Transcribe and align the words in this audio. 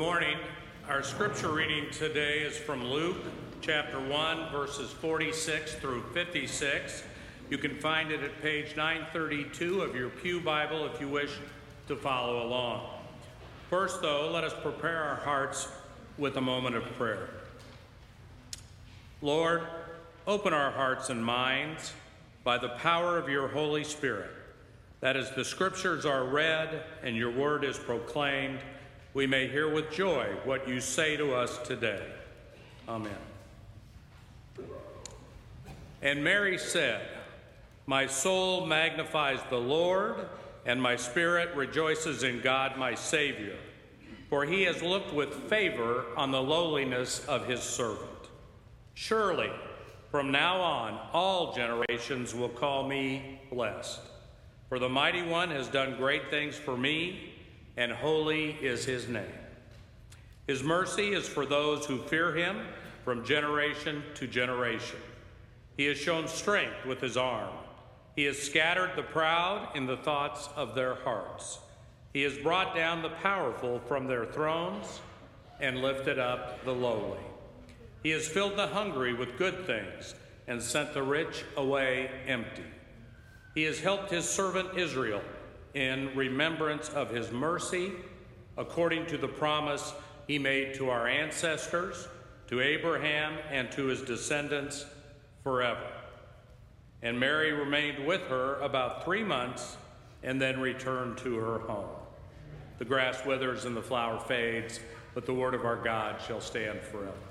Morning. 0.00 0.38
Our 0.88 1.02
scripture 1.02 1.52
reading 1.52 1.90
today 1.90 2.38
is 2.38 2.56
from 2.56 2.82
Luke 2.82 3.18
chapter 3.60 4.00
1, 4.00 4.50
verses 4.50 4.90
46 4.90 5.74
through 5.74 6.04
56. 6.14 7.02
You 7.50 7.58
can 7.58 7.74
find 7.74 8.10
it 8.10 8.22
at 8.22 8.40
page 8.40 8.74
932 8.76 9.82
of 9.82 9.94
your 9.94 10.08
Pew 10.08 10.40
Bible 10.40 10.86
if 10.86 10.98
you 11.02 11.08
wish 11.10 11.36
to 11.88 11.96
follow 11.96 12.46
along. 12.46 12.88
First, 13.68 14.00
though, 14.00 14.30
let 14.32 14.42
us 14.42 14.54
prepare 14.62 15.04
our 15.04 15.16
hearts 15.16 15.68
with 16.16 16.38
a 16.38 16.40
moment 16.40 16.76
of 16.76 16.84
prayer. 16.96 17.28
Lord, 19.20 19.64
open 20.26 20.54
our 20.54 20.70
hearts 20.70 21.10
and 21.10 21.22
minds 21.22 21.92
by 22.42 22.56
the 22.56 22.70
power 22.70 23.18
of 23.18 23.28
your 23.28 23.48
Holy 23.48 23.84
Spirit, 23.84 24.30
that 25.00 25.18
as 25.18 25.30
the 25.32 25.44
scriptures 25.44 26.06
are 26.06 26.24
read 26.24 26.84
and 27.02 27.14
your 27.18 27.30
word 27.30 27.64
is 27.64 27.78
proclaimed, 27.78 28.60
we 29.12 29.26
may 29.26 29.48
hear 29.48 29.68
with 29.68 29.90
joy 29.90 30.26
what 30.44 30.68
you 30.68 30.80
say 30.80 31.16
to 31.16 31.34
us 31.34 31.58
today. 31.58 32.06
Amen. 32.88 33.12
And 36.02 36.22
Mary 36.22 36.58
said, 36.58 37.02
My 37.86 38.06
soul 38.06 38.66
magnifies 38.66 39.40
the 39.50 39.58
Lord, 39.58 40.28
and 40.64 40.80
my 40.80 40.96
spirit 40.96 41.54
rejoices 41.56 42.22
in 42.22 42.40
God 42.40 42.76
my 42.78 42.94
Savior, 42.94 43.56
for 44.28 44.44
he 44.44 44.62
has 44.62 44.82
looked 44.82 45.12
with 45.12 45.34
favor 45.48 46.04
on 46.16 46.30
the 46.30 46.40
lowliness 46.40 47.24
of 47.26 47.46
his 47.46 47.62
servant. 47.62 48.08
Surely, 48.94 49.50
from 50.10 50.30
now 50.30 50.60
on, 50.60 50.98
all 51.12 51.52
generations 51.52 52.34
will 52.34 52.48
call 52.48 52.88
me 52.88 53.40
blessed. 53.50 54.00
For 54.68 54.78
the 54.78 54.88
Mighty 54.88 55.22
One 55.22 55.50
has 55.50 55.68
done 55.68 55.96
great 55.96 56.30
things 56.30 56.56
for 56.56 56.76
me 56.76 57.34
and 57.80 57.90
holy 57.90 58.50
is 58.60 58.84
his 58.84 59.08
name. 59.08 59.24
His 60.46 60.62
mercy 60.62 61.14
is 61.14 61.26
for 61.26 61.46
those 61.46 61.86
who 61.86 61.96
fear 61.96 62.34
him 62.34 62.58
from 63.06 63.24
generation 63.24 64.02
to 64.16 64.26
generation. 64.26 64.98
He 65.78 65.86
has 65.86 65.96
shown 65.96 66.28
strength 66.28 66.84
with 66.84 67.00
his 67.00 67.16
arm. 67.16 67.54
He 68.14 68.24
has 68.24 68.36
scattered 68.36 68.90
the 68.96 69.02
proud 69.02 69.74
in 69.74 69.86
the 69.86 69.96
thoughts 69.96 70.50
of 70.56 70.74
their 70.74 70.96
hearts. 70.96 71.58
He 72.12 72.20
has 72.20 72.36
brought 72.36 72.76
down 72.76 73.00
the 73.00 73.08
powerful 73.08 73.80
from 73.88 74.06
their 74.06 74.26
thrones 74.26 75.00
and 75.58 75.80
lifted 75.80 76.18
up 76.18 76.62
the 76.66 76.74
lowly. 76.74 77.24
He 78.02 78.10
has 78.10 78.28
filled 78.28 78.56
the 78.56 78.66
hungry 78.66 79.14
with 79.14 79.38
good 79.38 79.64
things 79.64 80.14
and 80.46 80.60
sent 80.60 80.92
the 80.92 81.02
rich 81.02 81.44
away 81.56 82.10
empty. 82.26 82.66
He 83.54 83.62
has 83.62 83.80
helped 83.80 84.10
his 84.10 84.28
servant 84.28 84.76
Israel 84.76 85.22
in 85.74 86.14
remembrance 86.16 86.88
of 86.90 87.10
his 87.10 87.30
mercy, 87.30 87.92
according 88.56 89.06
to 89.06 89.18
the 89.18 89.28
promise 89.28 89.92
he 90.26 90.38
made 90.38 90.74
to 90.74 90.90
our 90.90 91.06
ancestors, 91.06 92.08
to 92.48 92.60
Abraham, 92.60 93.38
and 93.50 93.70
to 93.72 93.86
his 93.86 94.02
descendants 94.02 94.84
forever. 95.42 95.86
And 97.02 97.18
Mary 97.18 97.52
remained 97.52 98.06
with 98.06 98.22
her 98.22 98.56
about 98.60 99.04
three 99.04 99.24
months 99.24 99.76
and 100.22 100.40
then 100.40 100.60
returned 100.60 101.18
to 101.18 101.36
her 101.36 101.58
home. 101.60 101.88
The 102.78 102.84
grass 102.84 103.24
withers 103.24 103.64
and 103.64 103.76
the 103.76 103.82
flower 103.82 104.18
fades, 104.20 104.80
but 105.14 105.26
the 105.26 105.34
word 105.34 105.54
of 105.54 105.64
our 105.64 105.76
God 105.76 106.20
shall 106.26 106.40
stand 106.40 106.80
forever. 106.80 107.29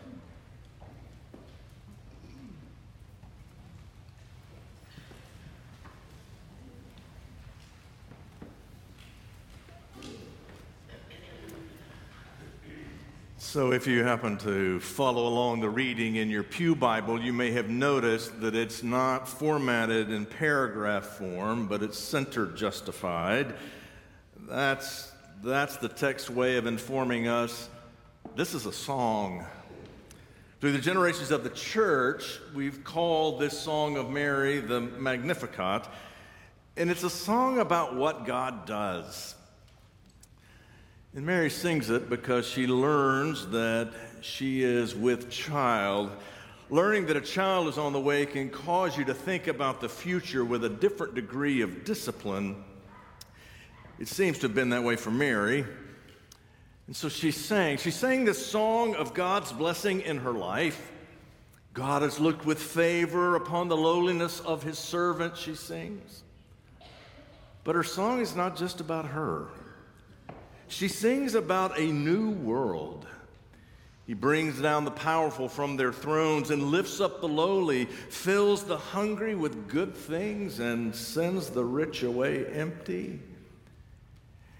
So, 13.51 13.71
if 13.71 13.87
you 13.87 14.03
happen 14.03 14.37
to 14.37 14.79
follow 14.79 15.25
along 15.25 15.61
the 15.61 15.71
reading 15.71 16.17
in 16.17 16.29
your 16.29 16.43
Pew 16.43 16.75
Bible, 16.75 17.19
you 17.19 17.33
may 17.33 17.49
have 17.49 17.67
noticed 17.67 18.41
that 18.41 18.53
it's 18.53 18.83
not 18.83 19.27
formatted 19.27 20.11
in 20.11 20.27
paragraph 20.27 21.17
form, 21.17 21.65
but 21.65 21.81
it's 21.81 21.97
center 21.97 22.45
justified. 22.45 23.55
That's, 24.41 25.11
that's 25.43 25.77
the 25.77 25.87
text 25.89 26.29
way 26.29 26.57
of 26.57 26.67
informing 26.67 27.27
us 27.27 27.69
this 28.35 28.53
is 28.53 28.67
a 28.67 28.71
song. 28.71 29.43
Through 30.61 30.73
the 30.73 30.77
generations 30.77 31.31
of 31.31 31.43
the 31.43 31.49
church, 31.49 32.39
we've 32.53 32.83
called 32.83 33.41
this 33.41 33.57
Song 33.57 33.97
of 33.97 34.11
Mary 34.11 34.59
the 34.59 34.79
Magnificat, 34.79 35.87
and 36.77 36.91
it's 36.91 37.03
a 37.03 37.09
song 37.09 37.57
about 37.57 37.95
what 37.95 38.27
God 38.27 38.67
does. 38.67 39.33
And 41.15 41.25
Mary 41.25 41.49
sings 41.49 41.89
it 41.89 42.07
because 42.07 42.47
she 42.47 42.67
learns 42.67 43.47
that 43.47 43.91
she 44.21 44.61
is 44.61 44.93
with 44.93 45.31
child. 45.31 46.11
Learning 46.69 47.07
that 47.07 47.17
a 47.17 47.21
child 47.21 47.67
is 47.67 47.79
on 47.79 47.93
the 47.93 47.99
way 47.99 48.27
can 48.27 48.49
cause 48.51 48.95
you 48.95 49.03
to 49.05 49.13
think 49.15 49.47
about 49.47 49.81
the 49.81 49.89
future 49.89 50.45
with 50.45 50.63
a 50.63 50.69
different 50.69 51.15
degree 51.15 51.61
of 51.61 51.83
discipline. 51.83 52.63
It 53.97 54.07
seems 54.07 54.37
to 54.39 54.47
have 54.47 54.53
been 54.53 54.69
that 54.69 54.83
way 54.83 54.95
for 54.97 55.09
Mary. 55.09 55.65
And 56.85 56.95
so 56.95 57.09
she 57.09 57.31
sang. 57.31 57.77
She 57.77 57.91
sang 57.91 58.23
this 58.23 58.45
song 58.45 58.93
of 58.93 59.15
God's 59.15 59.51
blessing 59.51 60.01
in 60.01 60.19
her 60.19 60.31
life. 60.31 60.91
God 61.73 62.03
has 62.03 62.19
looked 62.19 62.45
with 62.45 62.61
favor 62.61 63.35
upon 63.35 63.67
the 63.67 63.77
lowliness 63.77 64.41
of 64.41 64.61
his 64.61 64.77
servant, 64.77 65.37
she 65.37 65.55
sings. 65.55 66.21
But 67.63 67.73
her 67.73 67.83
song 67.83 68.21
is 68.21 68.35
not 68.35 68.55
just 68.55 68.79
about 68.79 69.05
her. 69.05 69.47
She 70.69 70.87
sings 70.87 71.33
about 71.33 71.79
a 71.79 71.91
new 71.91 72.29
world. 72.29 73.07
He 74.05 74.13
brings 74.13 74.61
down 74.61 74.85
the 74.85 74.91
powerful 74.91 75.49
from 75.49 75.77
their 75.77 75.91
thrones 75.91 76.51
and 76.51 76.63
lifts 76.71 77.01
up 77.01 77.21
the 77.21 77.27
lowly, 77.27 77.85
fills 77.85 78.63
the 78.63 78.77
hungry 78.77 79.35
with 79.35 79.67
good 79.67 79.95
things, 79.95 80.59
and 80.59 80.95
sends 80.95 81.49
the 81.49 81.65
rich 81.65 82.03
away 82.03 82.45
empty. 82.45 83.19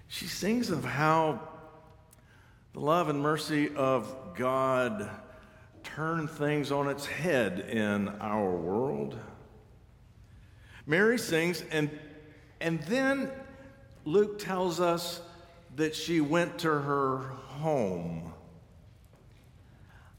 She 0.08 0.26
sings 0.26 0.70
of 0.70 0.84
how 0.84 1.40
the 2.72 2.80
love 2.80 3.08
and 3.08 3.20
mercy 3.20 3.74
of 3.74 4.34
God 4.36 5.08
turn 5.84 6.26
things 6.26 6.72
on 6.72 6.88
its 6.88 7.06
head 7.06 7.60
in 7.60 8.08
our 8.20 8.50
world. 8.50 9.16
Mary 10.86 11.18
sings, 11.18 11.62
and, 11.70 11.88
and 12.60 12.82
then 12.82 13.30
Luke 14.04 14.40
tells 14.40 14.80
us 14.80 15.20
that 15.76 15.94
she 15.94 16.20
went 16.20 16.58
to 16.58 16.68
her 16.68 17.18
home. 17.46 18.32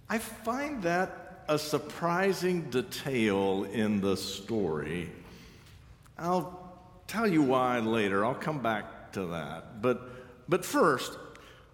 I 0.09 0.17
find 0.17 0.83
that 0.83 1.43
a 1.47 1.57
surprising 1.57 2.69
detail 2.69 3.65
in 3.71 4.01
the 4.01 4.15
story. 4.15 5.09
I'll 6.17 6.71
tell 7.07 7.27
you 7.27 7.41
why 7.41 7.79
later. 7.79 8.25
I'll 8.25 8.33
come 8.33 8.59
back 8.59 9.11
to 9.13 9.25
that. 9.27 9.81
But, 9.81 10.09
but 10.47 10.63
first, 10.63 11.17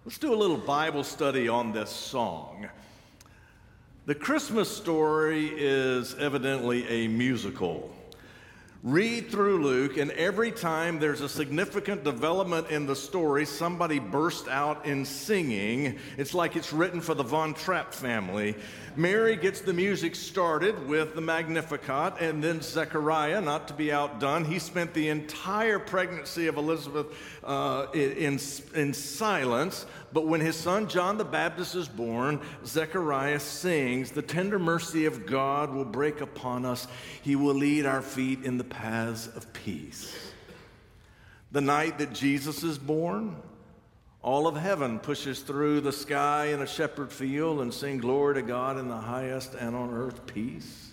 let's 0.04 0.18
do 0.18 0.32
a 0.32 0.36
little 0.36 0.56
Bible 0.56 1.04
study 1.04 1.48
on 1.48 1.72
this 1.72 1.90
song. 1.90 2.68
The 4.06 4.14
Christmas 4.14 4.74
story 4.74 5.52
is 5.54 6.14
evidently 6.14 6.88
a 6.88 7.08
musical. 7.08 7.94
Read 8.84 9.28
through 9.32 9.64
Luke, 9.64 9.96
and 9.96 10.12
every 10.12 10.52
time 10.52 11.00
there's 11.00 11.20
a 11.20 11.28
significant 11.28 12.04
development 12.04 12.70
in 12.70 12.86
the 12.86 12.94
story, 12.94 13.44
somebody 13.44 13.98
bursts 13.98 14.46
out 14.46 14.86
in 14.86 15.04
singing. 15.04 15.98
It's 16.16 16.32
like 16.32 16.54
it's 16.54 16.72
written 16.72 17.00
for 17.00 17.14
the 17.14 17.24
Von 17.24 17.54
Trapp 17.54 17.92
family. 17.92 18.54
Mary 18.94 19.34
gets 19.34 19.60
the 19.60 19.72
music 19.72 20.14
started 20.14 20.88
with 20.88 21.16
the 21.16 21.20
Magnificat, 21.20 22.14
and 22.20 22.42
then 22.42 22.60
Zechariah, 22.60 23.40
not 23.40 23.66
to 23.68 23.74
be 23.74 23.90
outdone, 23.90 24.44
he 24.44 24.60
spent 24.60 24.94
the 24.94 25.08
entire 25.08 25.80
pregnancy 25.80 26.46
of 26.46 26.56
Elizabeth 26.56 27.06
uh, 27.42 27.86
in, 27.94 28.38
in 28.74 28.94
silence. 28.94 29.86
But 30.12 30.26
when 30.26 30.40
his 30.40 30.56
son 30.56 30.88
John 30.88 31.18
the 31.18 31.24
Baptist 31.24 31.74
is 31.74 31.86
born, 31.86 32.40
Zechariah 32.64 33.40
sings, 33.40 34.10
The 34.10 34.22
tender 34.22 34.58
mercy 34.58 35.04
of 35.04 35.26
God 35.26 35.72
will 35.72 35.84
break 35.84 36.20
upon 36.20 36.64
us. 36.64 36.88
He 37.22 37.36
will 37.36 37.54
lead 37.54 37.86
our 37.86 38.02
feet 38.02 38.44
in 38.44 38.56
the 38.56 38.64
paths 38.70 39.26
of 39.26 39.52
peace. 39.52 40.32
The 41.50 41.60
night 41.60 41.98
that 41.98 42.12
Jesus 42.12 42.62
is 42.62 42.78
born, 42.78 43.36
All 44.20 44.46
of 44.48 44.56
heaven 44.56 44.98
pushes 44.98 45.40
through 45.40 45.80
the 45.80 45.92
sky 45.92 46.46
in 46.46 46.60
a 46.60 46.66
shepherd 46.66 47.12
field 47.12 47.60
and 47.60 47.72
sing 47.72 47.98
glory 47.98 48.34
to 48.34 48.42
God 48.42 48.76
in 48.76 48.88
the 48.88 48.96
highest 48.96 49.54
and 49.54 49.76
on 49.76 49.94
earth 49.94 50.26
peace. 50.26 50.92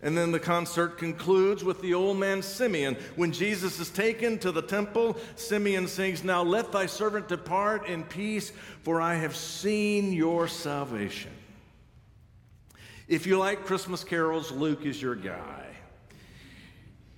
And 0.00 0.16
then 0.16 0.32
the 0.32 0.40
concert 0.40 0.98
concludes 0.98 1.62
with 1.62 1.80
the 1.80 1.94
old 1.94 2.16
man 2.16 2.42
Simeon. 2.42 2.96
When 3.14 3.30
Jesus 3.30 3.78
is 3.78 3.88
taken 3.90 4.38
to 4.40 4.50
the 4.50 4.62
temple, 4.62 5.16
Simeon 5.36 5.86
sings, 5.86 6.24
Now 6.24 6.42
let 6.42 6.72
thy 6.72 6.86
servant 6.86 7.28
depart 7.28 7.86
in 7.86 8.04
peace, 8.04 8.52
for 8.82 9.00
I 9.00 9.14
have 9.16 9.36
seen 9.36 10.12
your 10.12 10.48
salvation. 10.48 11.30
If 13.06 13.26
you 13.26 13.38
like 13.38 13.64
Christmas 13.64 14.02
carols, 14.02 14.50
Luke 14.50 14.86
is 14.86 15.00
your 15.00 15.14
guy. 15.14 15.66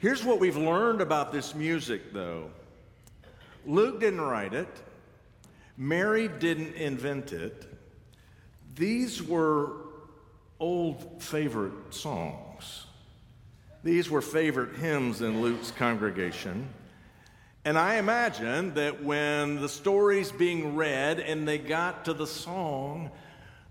Here's 0.04 0.22
what 0.22 0.38
we've 0.38 0.58
learned 0.58 1.00
about 1.00 1.32
this 1.32 1.54
music, 1.54 2.12
though 2.12 2.50
Luke 3.64 4.00
didn't 4.00 4.20
write 4.20 4.52
it, 4.52 4.68
Mary 5.78 6.28
didn't 6.28 6.74
invent 6.74 7.32
it. 7.32 7.64
These 8.76 9.22
were 9.22 9.76
old 10.60 11.22
favorite 11.22 11.94
songs. 11.94 12.84
These 13.82 14.10
were 14.10 14.20
favorite 14.20 14.76
hymns 14.76 15.22
in 15.22 15.40
Luke's 15.40 15.70
congregation. 15.70 16.68
And 17.64 17.78
I 17.78 17.94
imagine 17.94 18.74
that 18.74 19.02
when 19.02 19.58
the 19.58 19.70
story's 19.70 20.30
being 20.30 20.76
read 20.76 21.18
and 21.18 21.48
they 21.48 21.56
got 21.56 22.04
to 22.04 22.12
the 22.12 22.26
song, 22.26 23.10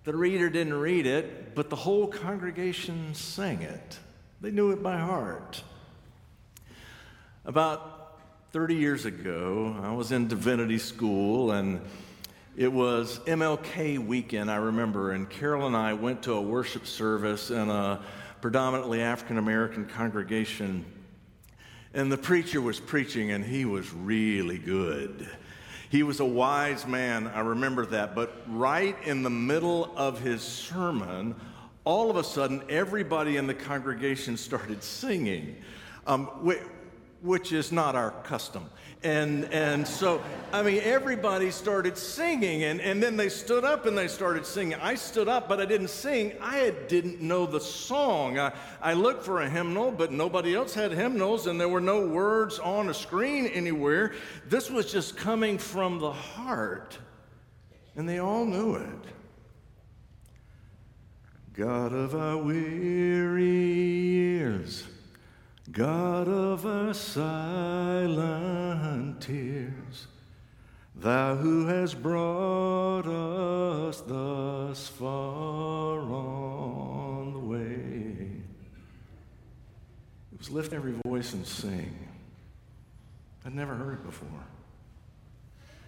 the 0.03 0.15
reader 0.15 0.49
didn't 0.49 0.73
read 0.73 1.05
it, 1.05 1.53
but 1.53 1.69
the 1.69 1.75
whole 1.75 2.07
congregation 2.07 3.13
sang 3.13 3.61
it. 3.61 3.99
They 4.41 4.49
knew 4.49 4.71
it 4.71 4.81
by 4.81 4.97
heart. 4.97 5.61
About 7.45 8.21
30 8.53 8.75
years 8.75 9.03
ago, 9.03 9.75
I 9.83 9.91
was 9.91 10.13
in 10.13 10.29
divinity 10.29 10.77
school 10.77 11.51
and 11.51 11.81
it 12.55 12.71
was 12.71 13.19
MLK 13.25 13.99
weekend, 13.99 14.49
I 14.49 14.55
remember, 14.55 15.11
and 15.11 15.29
Carol 15.29 15.67
and 15.67 15.75
I 15.75 15.91
went 15.91 16.23
to 16.23 16.35
a 16.35 16.41
worship 16.41 16.87
service 16.87 17.51
in 17.51 17.69
a 17.69 18.01
predominantly 18.39 19.01
African 19.01 19.37
American 19.37 19.85
congregation. 19.85 20.85
And 21.93 22.09
the 22.09 22.17
preacher 22.17 22.61
was 22.61 22.79
preaching, 22.79 23.31
and 23.31 23.43
he 23.43 23.65
was 23.65 23.91
really 23.91 24.57
good. 24.57 25.27
He 25.89 26.01
was 26.01 26.21
a 26.21 26.25
wise 26.25 26.87
man, 26.87 27.27
I 27.27 27.41
remember 27.41 27.85
that. 27.87 28.15
But 28.15 28.41
right 28.47 28.95
in 29.03 29.21
the 29.21 29.29
middle 29.29 29.91
of 29.97 30.21
his 30.21 30.41
sermon, 30.41 31.35
all 31.83 32.09
of 32.09 32.15
a 32.15 32.23
sudden, 32.23 32.63
everybody 32.69 33.35
in 33.35 33.47
the 33.47 33.53
congregation 33.53 34.37
started 34.37 34.81
singing, 34.81 35.57
um, 36.07 36.29
which 37.23 37.53
is 37.53 37.71
not 37.71 37.95
our 37.95 38.11
custom. 38.23 38.69
And, 39.01 39.45
and 39.45 39.87
so, 39.87 40.21
I 40.51 40.61
mean, 40.61 40.81
everybody 40.83 41.51
started 41.51 41.97
singing, 41.97 42.63
and, 42.63 42.81
and 42.81 43.01
then 43.01 43.17
they 43.17 43.29
stood 43.29 43.63
up 43.63 43.85
and 43.85 43.97
they 43.97 44.07
started 44.07 44.45
singing. 44.45 44.77
I 44.81 44.95
stood 44.95 45.27
up, 45.27 45.47
but 45.49 45.59
I 45.59 45.65
didn't 45.65 45.89
sing. 45.89 46.33
I 46.41 46.73
didn't 46.87 47.21
know 47.21 47.45
the 47.45 47.59
song. 47.59 48.39
I, 48.39 48.53
I 48.81 48.93
looked 48.93 49.25
for 49.25 49.41
a 49.41 49.49
hymnal, 49.49 49.91
but 49.91 50.11
nobody 50.11 50.53
else 50.53 50.73
had 50.73 50.91
hymnals, 50.91 51.47
and 51.47 51.59
there 51.59 51.69
were 51.69 51.81
no 51.81 52.05
words 52.05 52.59
on 52.59 52.89
a 52.89 52.93
screen 52.93 53.47
anywhere. 53.47 54.13
This 54.47 54.69
was 54.69 54.91
just 54.91 55.15
coming 55.15 55.57
from 55.57 55.99
the 55.99 56.11
heart, 56.11 56.97
and 57.95 58.07
they 58.07 58.19
all 58.19 58.45
knew 58.45 58.75
it. 58.75 59.05
God 61.53 61.93
of 61.93 62.15
our 62.15 62.37
weary 62.37 63.43
years 63.43 64.85
God 65.73 66.27
of 66.27 66.65
our 66.67 66.93
silent 66.93 67.53
tears, 69.19 70.07
Thou 70.95 71.35
who 71.35 71.65
has 71.65 71.95
brought 71.95 73.07
us 73.07 74.01
thus 74.01 74.87
far 74.87 75.99
on 75.99 77.33
the 77.33 77.39
way. 77.39 78.29
It 80.31 80.37
was 80.37 80.51
lift 80.51 80.73
every 80.73 80.93
voice 81.03 81.33
and 81.33 81.47
sing. 81.47 82.07
I'd 83.43 83.55
never 83.55 83.73
heard 83.73 83.95
it 83.95 84.05
before. 84.05 84.29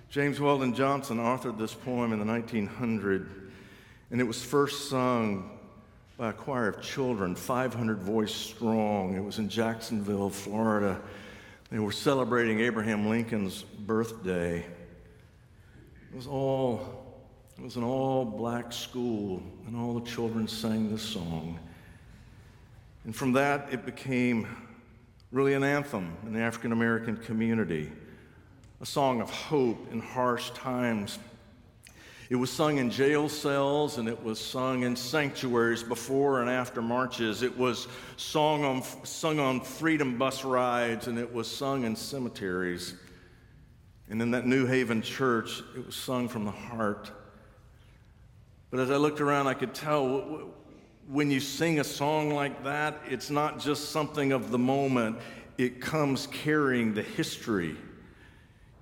James 0.10 0.40
Weldon 0.40 0.74
Johnson 0.74 1.20
authored 1.20 1.60
this 1.60 1.76
poem 1.76 2.12
in 2.12 2.18
the 2.18 2.26
1900s, 2.26 3.30
and 4.10 4.20
it 4.20 4.24
was 4.24 4.44
first 4.44 4.90
sung 4.90 5.55
by 6.18 6.30
a 6.30 6.34
choir 6.34 6.70
of 6.70 6.82
children, 6.82 7.36
500 7.36 8.00
voice 8.00 8.34
strong. 8.34 9.16
It 9.16 9.24
was 9.24 9.40
in 9.40 9.50
Jacksonville, 9.50 10.30
Florida. 10.30 11.02
They 11.70 11.80
were 11.80 11.92
celebrating 11.92 12.62
Abraham 12.62 13.10
Lincoln's 13.10 13.64
birthday. 13.64 14.60
It 14.60 16.16
was 16.16 16.28
all 16.28 17.04
it 17.58 17.64
was 17.64 17.78
an 17.78 17.84
all 17.84 18.26
black 18.26 18.74
school, 18.74 19.42
and 19.66 19.78
all 19.78 19.98
the 19.98 20.06
children 20.06 20.46
sang 20.46 20.92
this 20.92 21.02
song. 21.02 21.58
And 23.06 23.16
from 23.16 23.32
that, 23.34 23.70
it 23.72 23.86
became 23.86 24.46
really 25.32 25.54
an 25.54 25.64
anthem 25.64 26.18
in 26.26 26.34
the 26.34 26.42
African 26.42 26.74
American 26.74 27.16
community, 27.16 27.92
a 28.82 28.86
song 28.86 29.22
of 29.22 29.30
hope 29.30 29.92
in 29.92 30.02
harsh 30.02 30.50
times 30.52 31.18
it 32.30 32.36
was 32.36 32.52
sung 32.52 32.78
in 32.78 32.90
jail 32.90 33.30
cells 33.30 33.98
and 33.98 34.08
it 34.08 34.24
was 34.24 34.40
sung 34.40 34.84
in 34.84 34.96
sanctuaries 34.96 35.84
before 35.84 36.42
and 36.42 36.50
after 36.50 36.82
marches. 36.82 37.44
It 37.44 37.56
was 37.56 37.88
sung 38.18 38.64
on, 38.64 38.82
sung 39.04 39.40
on 39.40 39.62
freedom 39.62 40.18
bus 40.18 40.44
rides 40.44 41.08
and 41.08 41.20
it 41.20 41.32
was 41.32 41.50
sung 41.50 41.84
in 41.84 41.96
cemeteries. 41.96 42.96
And 44.10 44.22
in 44.22 44.32
that 44.32 44.48
New 44.48 44.66
Haven 44.66 45.04
church, 45.04 45.62
it 45.76 45.86
was 45.86 45.96
sung 45.96 46.28
from 46.28 46.46
the 46.46 46.52
heart. 46.52 47.12
But 48.72 48.80
as 48.80 48.90
I 48.90 48.98
looked 48.98 49.22
around, 49.22 49.48
I 49.48 49.54
could 49.54 49.76
tell 49.76 50.52
when 51.08 51.30
you 51.30 51.40
sing 51.40 51.80
a 51.80 51.84
song 51.84 52.32
like 52.34 52.64
that, 52.64 53.00
it's 53.08 53.30
not 53.30 53.60
just 53.60 53.92
something 53.92 54.32
of 54.32 54.50
the 54.50 54.58
moment, 54.58 55.20
it 55.60 55.80
comes 55.80 56.28
carrying 56.28 56.96
the 56.96 57.04
history 57.04 57.78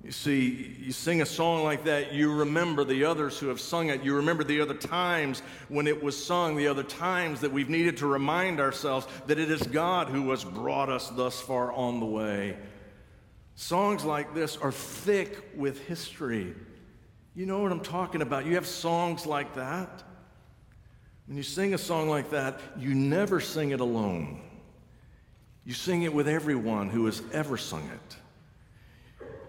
you 0.03 0.11
see, 0.11 0.75
you 0.81 0.91
sing 0.91 1.21
a 1.21 1.25
song 1.25 1.63
like 1.63 1.85
that, 1.85 2.11
you 2.11 2.33
remember 2.33 2.83
the 2.83 3.05
others 3.05 3.39
who 3.39 3.47
have 3.47 3.61
sung 3.61 3.89
it. 3.89 4.03
You 4.03 4.17
remember 4.17 4.43
the 4.43 4.59
other 4.59 4.73
times 4.73 5.41
when 5.69 5.87
it 5.87 6.03
was 6.03 6.21
sung, 6.21 6.57
the 6.57 6.67
other 6.67 6.83
times 6.83 7.39
that 7.39 7.53
we've 7.53 7.69
needed 7.69 7.97
to 7.97 8.07
remind 8.07 8.59
ourselves 8.59 9.07
that 9.27 9.39
it 9.39 9.49
is 9.49 9.61
God 9.63 10.09
who 10.09 10.29
has 10.31 10.43
brought 10.43 10.89
us 10.89 11.09
thus 11.09 11.39
far 11.39 11.71
on 11.71 12.01
the 12.01 12.05
way. 12.05 12.57
Songs 13.55 14.03
like 14.03 14.33
this 14.33 14.57
are 14.57 14.73
thick 14.73 15.51
with 15.55 15.79
history. 15.87 16.53
You 17.33 17.45
know 17.45 17.61
what 17.61 17.71
I'm 17.71 17.79
talking 17.79 18.21
about. 18.21 18.45
You 18.45 18.55
have 18.55 18.67
songs 18.67 19.25
like 19.25 19.55
that. 19.55 20.03
When 21.27 21.37
you 21.37 21.43
sing 21.43 21.73
a 21.73 21.77
song 21.77 22.09
like 22.09 22.31
that, 22.31 22.59
you 22.77 22.93
never 22.93 23.39
sing 23.39 23.71
it 23.71 23.79
alone. 23.79 24.41
You 25.63 25.73
sing 25.73 26.03
it 26.03 26.13
with 26.13 26.27
everyone 26.27 26.89
who 26.89 27.05
has 27.05 27.21
ever 27.31 27.55
sung 27.55 27.89
it 27.93 28.17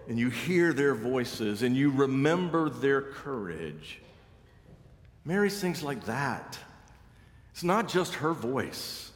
and 0.07 0.19
you 0.19 0.29
hear 0.29 0.73
their 0.73 0.95
voices 0.95 1.63
and 1.63 1.75
you 1.75 1.89
remember 1.89 2.69
their 2.69 3.01
courage. 3.01 3.99
Mary 5.23 5.49
sings 5.49 5.81
like 5.81 6.05
that. 6.05 6.57
It's 7.51 7.63
not 7.63 7.87
just 7.87 8.15
her 8.15 8.33
voice, 8.33 9.11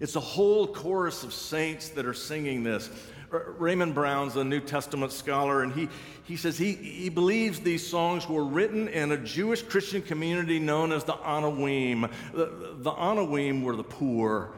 it's 0.00 0.16
a 0.16 0.20
whole 0.20 0.66
chorus 0.66 1.22
of 1.22 1.32
saints 1.32 1.90
that 1.90 2.06
are 2.06 2.14
singing 2.14 2.62
this. 2.62 2.90
Raymond 3.30 3.94
Brown's 3.94 4.36
a 4.36 4.44
New 4.44 4.60
Testament 4.60 5.10
scholar, 5.10 5.62
and 5.62 5.72
he, 5.72 5.88
he 6.24 6.36
says 6.36 6.56
he, 6.56 6.74
he 6.74 7.08
believes 7.08 7.60
these 7.60 7.84
songs 7.84 8.28
were 8.28 8.44
written 8.44 8.86
in 8.88 9.10
a 9.10 9.16
Jewish 9.16 9.62
Christian 9.62 10.02
community 10.02 10.60
known 10.60 10.92
as 10.92 11.04
the 11.04 11.14
Anawim. 11.14 12.10
The, 12.32 12.74
the 12.76 12.92
Anawim 12.92 13.62
were 13.62 13.74
the 13.74 13.82
poor, 13.82 14.52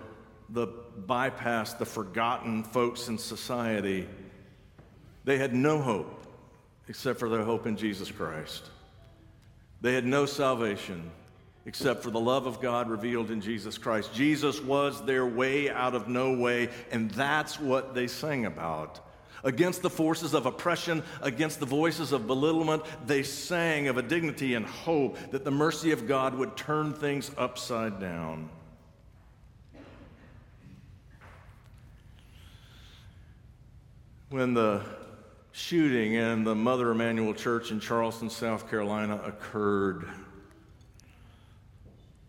the 0.50 0.68
bypassed, 1.06 1.78
the 1.78 1.86
forgotten 1.86 2.64
folks 2.64 3.08
in 3.08 3.16
society. 3.16 4.06
They 5.26 5.38
had 5.38 5.52
no 5.52 5.82
hope 5.82 6.24
except 6.88 7.18
for 7.18 7.28
their 7.28 7.42
hope 7.42 7.66
in 7.66 7.76
Jesus 7.76 8.10
Christ. 8.10 8.70
They 9.80 9.92
had 9.92 10.06
no 10.06 10.24
salvation 10.24 11.10
except 11.66 12.04
for 12.04 12.12
the 12.12 12.20
love 12.20 12.46
of 12.46 12.60
God 12.60 12.88
revealed 12.88 13.32
in 13.32 13.40
Jesus 13.40 13.76
Christ. 13.76 14.14
Jesus 14.14 14.62
was 14.62 15.04
their 15.04 15.26
way 15.26 15.68
out 15.68 15.96
of 15.96 16.06
no 16.06 16.38
way, 16.38 16.68
and 16.92 17.10
that's 17.10 17.58
what 17.58 17.92
they 17.92 18.06
sang 18.06 18.46
about. 18.46 19.00
Against 19.42 19.82
the 19.82 19.90
forces 19.90 20.32
of 20.32 20.46
oppression, 20.46 21.02
against 21.22 21.58
the 21.58 21.66
voices 21.66 22.12
of 22.12 22.28
belittlement, 22.28 22.84
they 23.04 23.24
sang 23.24 23.88
of 23.88 23.96
a 23.96 24.02
dignity 24.02 24.54
and 24.54 24.64
hope 24.64 25.18
that 25.32 25.44
the 25.44 25.50
mercy 25.50 25.90
of 25.90 26.06
God 26.06 26.36
would 26.36 26.56
turn 26.56 26.92
things 26.92 27.32
upside 27.36 27.98
down. 27.98 28.48
When 34.30 34.54
the 34.54 34.82
shooting 35.56 36.12
in 36.12 36.44
the 36.44 36.54
Mother 36.54 36.90
Emanuel 36.90 37.32
Church 37.32 37.70
in 37.70 37.80
Charleston, 37.80 38.28
South 38.28 38.68
Carolina 38.68 39.18
occurred. 39.24 40.06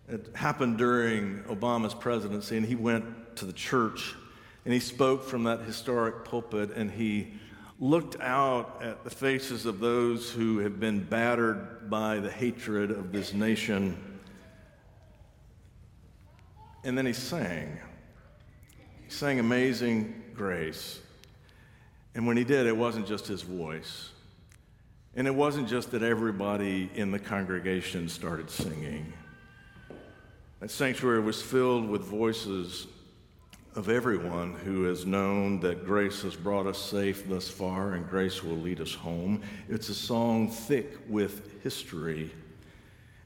It 0.07 0.29
happened 0.33 0.77
during 0.77 1.43
Obama's 1.43 1.93
presidency, 1.93 2.55
and 2.55 2.65
he 2.65 2.75
went 2.75 3.35
to 3.35 3.43
the 3.43 3.51
church 3.51 4.15
and 4.63 4.73
he 4.73 4.79
spoke 4.79 5.25
from 5.25 5.43
that 5.43 5.61
historic 5.61 6.23
pulpit 6.23 6.71
and 6.75 6.89
he 6.89 7.33
looked 7.79 8.19
out 8.21 8.81
at 8.81 9.03
the 9.03 9.09
faces 9.09 9.65
of 9.65 9.79
those 9.79 10.31
who 10.31 10.59
have 10.59 10.79
been 10.79 11.03
battered 11.03 11.89
by 11.89 12.19
the 12.19 12.31
hatred 12.31 12.91
of 12.91 13.11
this 13.11 13.33
nation. 13.33 13.97
And 16.85 16.97
then 16.97 17.05
he 17.05 17.13
sang. 17.13 17.77
He 19.05 19.11
sang 19.11 19.39
Amazing 19.39 20.23
Grace. 20.33 21.01
And 22.17 22.25
when 22.25 22.35
he 22.35 22.43
did, 22.43 22.65
it 22.65 22.75
wasn't 22.75 23.05
just 23.05 23.27
his 23.27 23.43
voice. 23.43 24.09
And 25.15 25.27
it 25.27 25.35
wasn't 25.35 25.69
just 25.69 25.91
that 25.91 26.01
everybody 26.01 26.89
in 26.95 27.11
the 27.11 27.19
congregation 27.19 28.09
started 28.09 28.49
singing. 28.49 29.13
That 30.59 30.71
sanctuary 30.71 31.19
was 31.19 31.39
filled 31.39 31.87
with 31.87 32.01
voices 32.01 32.87
of 33.75 33.87
everyone 33.87 34.55
who 34.55 34.85
has 34.85 35.05
known 35.05 35.59
that 35.59 35.85
grace 35.85 36.23
has 36.23 36.35
brought 36.35 36.65
us 36.65 36.79
safe 36.79 37.29
thus 37.29 37.47
far 37.47 37.93
and 37.93 38.09
grace 38.09 38.43
will 38.43 38.57
lead 38.57 38.81
us 38.81 38.95
home. 38.95 39.43
It's 39.69 39.89
a 39.89 39.93
song 39.93 40.49
thick 40.49 40.97
with 41.07 41.61
history 41.61 42.31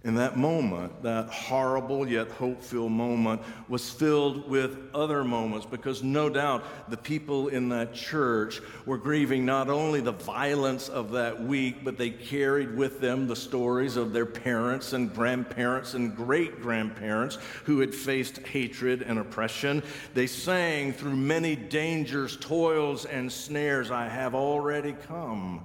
and 0.03 0.17
that 0.17 0.36
moment, 0.36 1.03
that 1.03 1.29
horrible 1.29 2.10
yet 2.10 2.31
hope 2.31 2.63
filled 2.63 2.91
moment, 2.91 3.39
was 3.70 3.88
filled 3.88 4.50
with 4.50 4.89
other 4.96 5.24
moments 5.24 5.67
because 5.67 6.01
no 6.01 6.27
doubt 6.27 6.63
the 6.89 6.98
people 6.98 7.50
in 7.50 7.70
that 7.70 7.93
church 7.93 8.62
were 8.88 8.98
grieving 8.98 9.46
not 9.46 9.70
only 9.70 10.01
the 10.01 10.12
violence 10.12 10.89
of 10.89 11.12
that 11.12 11.43
week, 11.43 11.84
but 11.84 12.00
they 12.00 12.10
carried 12.10 12.75
with 12.75 13.00
them 13.00 13.27
the 13.27 13.36
stories 13.36 13.96
of 13.96 14.12
their 14.12 14.25
parents 14.25 14.93
and 14.93 15.13
grandparents 15.13 15.93
and 15.93 16.15
great 16.15 16.63
grandparents 16.63 17.38
who 17.65 17.79
had 17.79 17.93
faced 17.93 18.39
hatred 18.39 19.03
and 19.03 19.20
oppression. 19.20 19.84
They 20.15 20.25
sang 20.25 20.93
through 20.93 21.15
many 21.15 21.55
dangers, 21.55 22.38
toils, 22.38 23.05
and 23.05 23.31
snares, 23.31 23.91
I 23.91 24.08
have 24.08 24.34
already 24.34 24.93
come. 24.93 25.63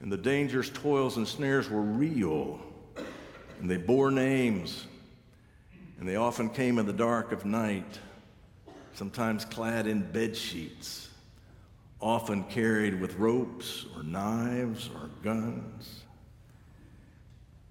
And 0.00 0.10
the 0.10 0.16
dangers, 0.16 0.70
toils, 0.70 1.18
and 1.18 1.26
snares 1.26 1.70
were 1.70 1.80
real 1.80 2.65
and 3.60 3.70
they 3.70 3.76
bore 3.76 4.10
names, 4.10 4.86
and 5.98 6.08
they 6.08 6.16
often 6.16 6.48
came 6.50 6.78
in 6.78 6.86
the 6.86 6.92
dark 6.92 7.32
of 7.32 7.44
night, 7.44 7.98
sometimes 8.94 9.44
clad 9.44 9.86
in 9.86 10.00
bed 10.00 10.36
sheets, 10.36 11.08
often 12.00 12.44
carried 12.44 13.00
with 13.00 13.14
ropes 13.16 13.86
or 13.94 14.02
knives 14.02 14.90
or 14.94 15.08
guns. 15.22 16.02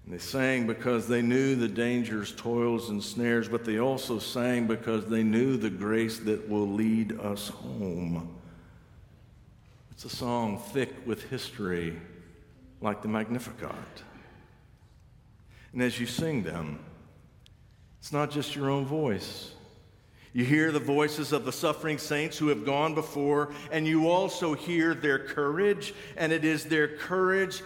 And 0.04 0.14
they 0.14 0.18
sang 0.18 0.66
because 0.68 1.08
they 1.08 1.20
knew 1.20 1.56
the 1.56 1.68
dangers, 1.68 2.32
toils, 2.36 2.90
and 2.90 3.02
snares, 3.02 3.48
but 3.48 3.64
they 3.64 3.78
also 3.78 4.20
sang 4.20 4.66
because 4.68 5.06
they 5.06 5.24
knew 5.24 5.56
the 5.56 5.70
grace 5.70 6.18
that 6.20 6.48
will 6.48 6.68
lead 6.68 7.18
us 7.18 7.48
home. 7.48 8.36
It's 9.90 10.04
a 10.04 10.08
song 10.08 10.58
thick 10.58 10.94
with 11.06 11.24
history, 11.24 11.98
like 12.80 13.02
the 13.02 13.08
Magnificat. 13.08 13.72
And 15.76 15.82
as 15.82 16.00
you 16.00 16.06
sing 16.06 16.42
them, 16.42 16.78
it's 17.98 18.10
not 18.10 18.30
just 18.30 18.56
your 18.56 18.70
own 18.70 18.86
voice. 18.86 19.52
You 20.32 20.42
hear 20.42 20.72
the 20.72 20.80
voices 20.80 21.32
of 21.32 21.44
the 21.44 21.52
suffering 21.52 21.98
saints 21.98 22.38
who 22.38 22.48
have 22.48 22.64
gone 22.64 22.94
before, 22.94 23.52
and 23.70 23.86
you 23.86 24.08
also 24.08 24.54
hear 24.54 24.94
their 24.94 25.18
courage, 25.18 25.92
and 26.16 26.32
it 26.32 26.46
is 26.46 26.64
their 26.64 26.88
courage. 26.88 27.62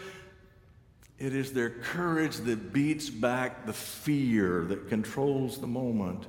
It 1.21 1.37
is 1.37 1.53
their 1.53 1.71
courage 1.71 2.39
that 2.39 2.73
beats 2.73 3.09
back 3.09 3.65
the 3.65 3.73
fear 3.73 4.63
that 4.63 4.89
controls 4.89 5.61
the 5.61 5.69
moment. 5.69 6.27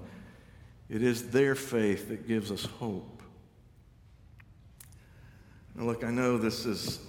It 0.88 1.02
is 1.02 1.32
their 1.32 1.56
faith 1.56 2.10
that 2.10 2.28
gives 2.28 2.52
us 2.52 2.64
hope. 2.64 3.24
Now, 5.74 5.86
look, 5.86 6.04
I 6.04 6.12
know 6.12 6.38
this 6.38 6.68
is 6.68 7.00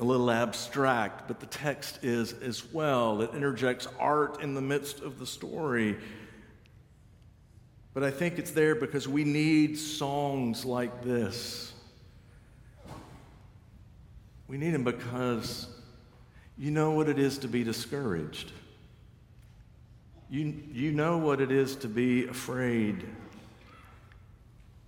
a 0.00 0.04
little 0.04 0.30
abstract, 0.30 1.28
but 1.28 1.40
the 1.40 1.46
text 1.46 2.00
is 2.02 2.32
as 2.34 2.64
well. 2.72 3.22
It 3.22 3.34
interjects 3.34 3.86
art 3.98 4.42
in 4.42 4.54
the 4.54 4.60
midst 4.60 5.00
of 5.00 5.18
the 5.18 5.26
story. 5.26 5.96
But 7.92 8.02
I 8.02 8.10
think 8.10 8.38
it's 8.38 8.50
there 8.50 8.74
because 8.74 9.06
we 9.06 9.24
need 9.24 9.78
songs 9.78 10.64
like 10.64 11.04
this. 11.04 11.72
We 14.48 14.58
need 14.58 14.70
them 14.70 14.84
because 14.84 15.68
you 16.58 16.70
know 16.70 16.90
what 16.90 17.08
it 17.08 17.18
is 17.18 17.38
to 17.38 17.48
be 17.48 17.64
discouraged. 17.64 18.52
You, 20.28 20.54
you 20.72 20.92
know 20.92 21.18
what 21.18 21.40
it 21.40 21.52
is 21.52 21.76
to 21.76 21.88
be 21.88 22.26
afraid. 22.26 23.04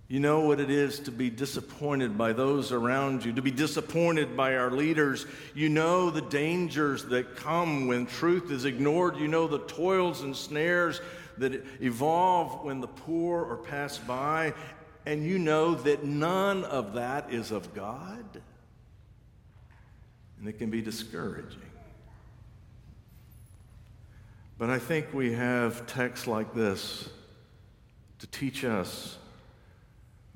You 0.09 0.21
know 0.21 0.39
what 0.39 0.61
it 0.61 0.69
is 0.69 0.99
to 1.01 1.11
be 1.11 1.29
disappointed 1.29 2.17
by 2.17 2.31
those 2.31 2.71
around 2.71 3.25
you, 3.25 3.33
to 3.33 3.41
be 3.41 3.51
disappointed 3.51 4.37
by 4.37 4.55
our 4.55 4.71
leaders. 4.71 5.25
You 5.53 5.67
know 5.67 6.09
the 6.09 6.21
dangers 6.21 7.03
that 7.05 7.35
come 7.35 7.87
when 7.87 8.05
truth 8.05 8.49
is 8.49 8.63
ignored. 8.63 9.17
You 9.17 9.27
know 9.27 9.47
the 9.47 9.59
toils 9.59 10.21
and 10.21 10.33
snares 10.33 11.01
that 11.39 11.61
evolve 11.81 12.63
when 12.63 12.79
the 12.79 12.87
poor 12.87 13.45
are 13.51 13.57
passed 13.57 14.07
by. 14.07 14.53
And 15.05 15.25
you 15.25 15.39
know 15.39 15.75
that 15.75 16.05
none 16.05 16.63
of 16.63 16.93
that 16.93 17.33
is 17.33 17.51
of 17.51 17.73
God. 17.73 18.41
And 20.39 20.47
it 20.47 20.57
can 20.57 20.69
be 20.69 20.81
discouraging. 20.81 21.59
But 24.57 24.69
I 24.69 24.79
think 24.79 25.13
we 25.13 25.33
have 25.33 25.85
texts 25.85 26.27
like 26.27 26.53
this 26.53 27.09
to 28.19 28.27
teach 28.27 28.63
us 28.63 29.17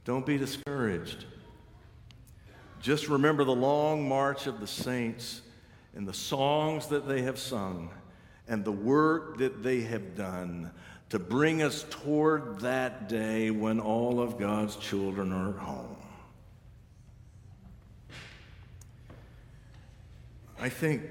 don't 0.04 0.26
be 0.26 0.38
discouraged. 0.38 1.26
Just 2.82 3.08
remember 3.08 3.44
the 3.44 3.52
long 3.52 4.08
march 4.08 4.48
of 4.48 4.60
the 4.60 4.68
saints 4.68 5.42
and 5.96 6.08
the 6.08 6.14
songs 6.14 6.88
that 6.88 7.08
they 7.08 7.22
have 7.22 7.38
sung 7.38 7.92
and 8.48 8.66
the 8.66 8.72
work 8.72 9.38
that 9.38 9.62
they 9.62 9.82
have 9.82 10.16
done 10.16 10.72
to 11.10 11.20
bring 11.20 11.62
us 11.62 11.86
toward 11.90 12.62
that 12.62 13.10
day 13.10 13.52
when 13.52 13.80
all 13.80 14.20
of 14.22 14.40
God's 14.40 14.78
children 14.78 15.32
are 15.32 15.50
at 15.50 15.58
home. 15.58 15.98
I 20.60 20.70
think, 20.70 21.02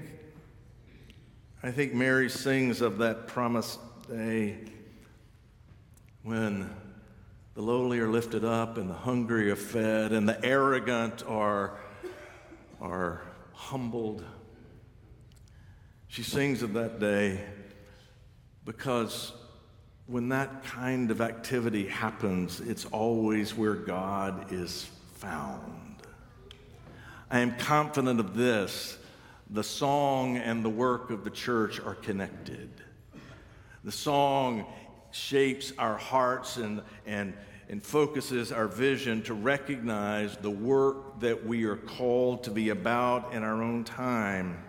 I 1.61 1.71
think 1.71 1.93
Mary 1.93 2.29
sings 2.29 2.81
of 2.81 2.97
that 2.97 3.27
promised 3.27 3.79
day 4.09 4.57
when 6.23 6.69
the 7.53 7.61
lowly 7.61 7.99
are 7.99 8.09
lifted 8.09 8.45
up, 8.45 8.77
and 8.77 8.89
the 8.89 8.93
hungry 8.93 9.51
are 9.51 9.55
fed, 9.55 10.11
and 10.11 10.27
the 10.27 10.43
arrogant 10.43 11.23
are, 11.27 11.77
are 12.79 13.21
humbled. 13.53 14.23
She 16.07 16.23
sings 16.23 16.61
of 16.61 16.73
that 16.73 16.99
day 16.99 17.41
because 18.65 19.33
when 20.07 20.29
that 20.29 20.63
kind 20.63 21.09
of 21.09 21.21
activity 21.21 21.87
happens, 21.87 22.59
it's 22.59 22.85
always 22.85 23.55
where 23.55 23.75
God 23.75 24.51
is 24.51 24.89
found. 25.15 25.95
I 27.29 27.39
am 27.39 27.55
confident 27.55 28.19
of 28.19 28.35
this. 28.35 28.97
The 29.49 29.63
song 29.63 30.37
and 30.37 30.65
the 30.65 30.69
work 30.69 31.11
of 31.11 31.23
the 31.23 31.29
church 31.29 31.79
are 31.79 31.95
connected. 31.95 32.69
The 33.83 33.91
song 33.91 34.65
shapes 35.11 35.73
our 35.77 35.97
hearts 35.97 36.57
and, 36.57 36.81
and, 37.05 37.33
and 37.69 37.83
focuses 37.83 38.51
our 38.51 38.67
vision 38.67 39.21
to 39.23 39.33
recognize 39.33 40.37
the 40.37 40.49
work 40.49 41.19
that 41.19 41.45
we 41.45 41.63
are 41.65 41.77
called 41.77 42.43
to 42.43 42.51
be 42.51 42.69
about 42.69 43.33
in 43.33 43.43
our 43.43 43.61
own 43.61 43.83
time. 43.83 44.63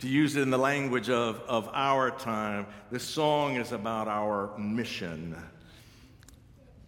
To 0.00 0.08
use 0.08 0.36
it 0.36 0.42
in 0.42 0.50
the 0.50 0.58
language 0.58 1.08
of, 1.08 1.40
of 1.48 1.70
our 1.72 2.10
time, 2.10 2.66
this 2.90 3.02
song 3.02 3.56
is 3.56 3.72
about 3.72 4.08
our 4.08 4.56
mission. 4.58 5.36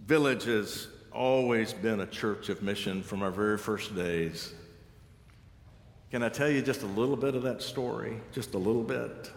Village 0.07 0.45
has 0.45 0.89
always 1.13 1.73
been 1.73 2.01
a 2.01 2.07
church 2.07 2.49
of 2.49 2.63
mission 2.63 3.03
from 3.03 3.23
our 3.23 3.31
very 3.31 3.57
first 3.57 3.97
days. 3.97 4.53
Can 6.11 6.23
I 6.23 6.29
tell 6.29 6.49
you 6.49 6.63
just 6.63 6.83
a 6.83 6.87
little 6.87 7.17
bit 7.17 7.35
of 7.35 7.43
that 7.43 7.61
story? 7.63 8.21
Just 8.33 8.55
a 8.55 8.59
little 8.59 8.83
bit. 8.83 9.31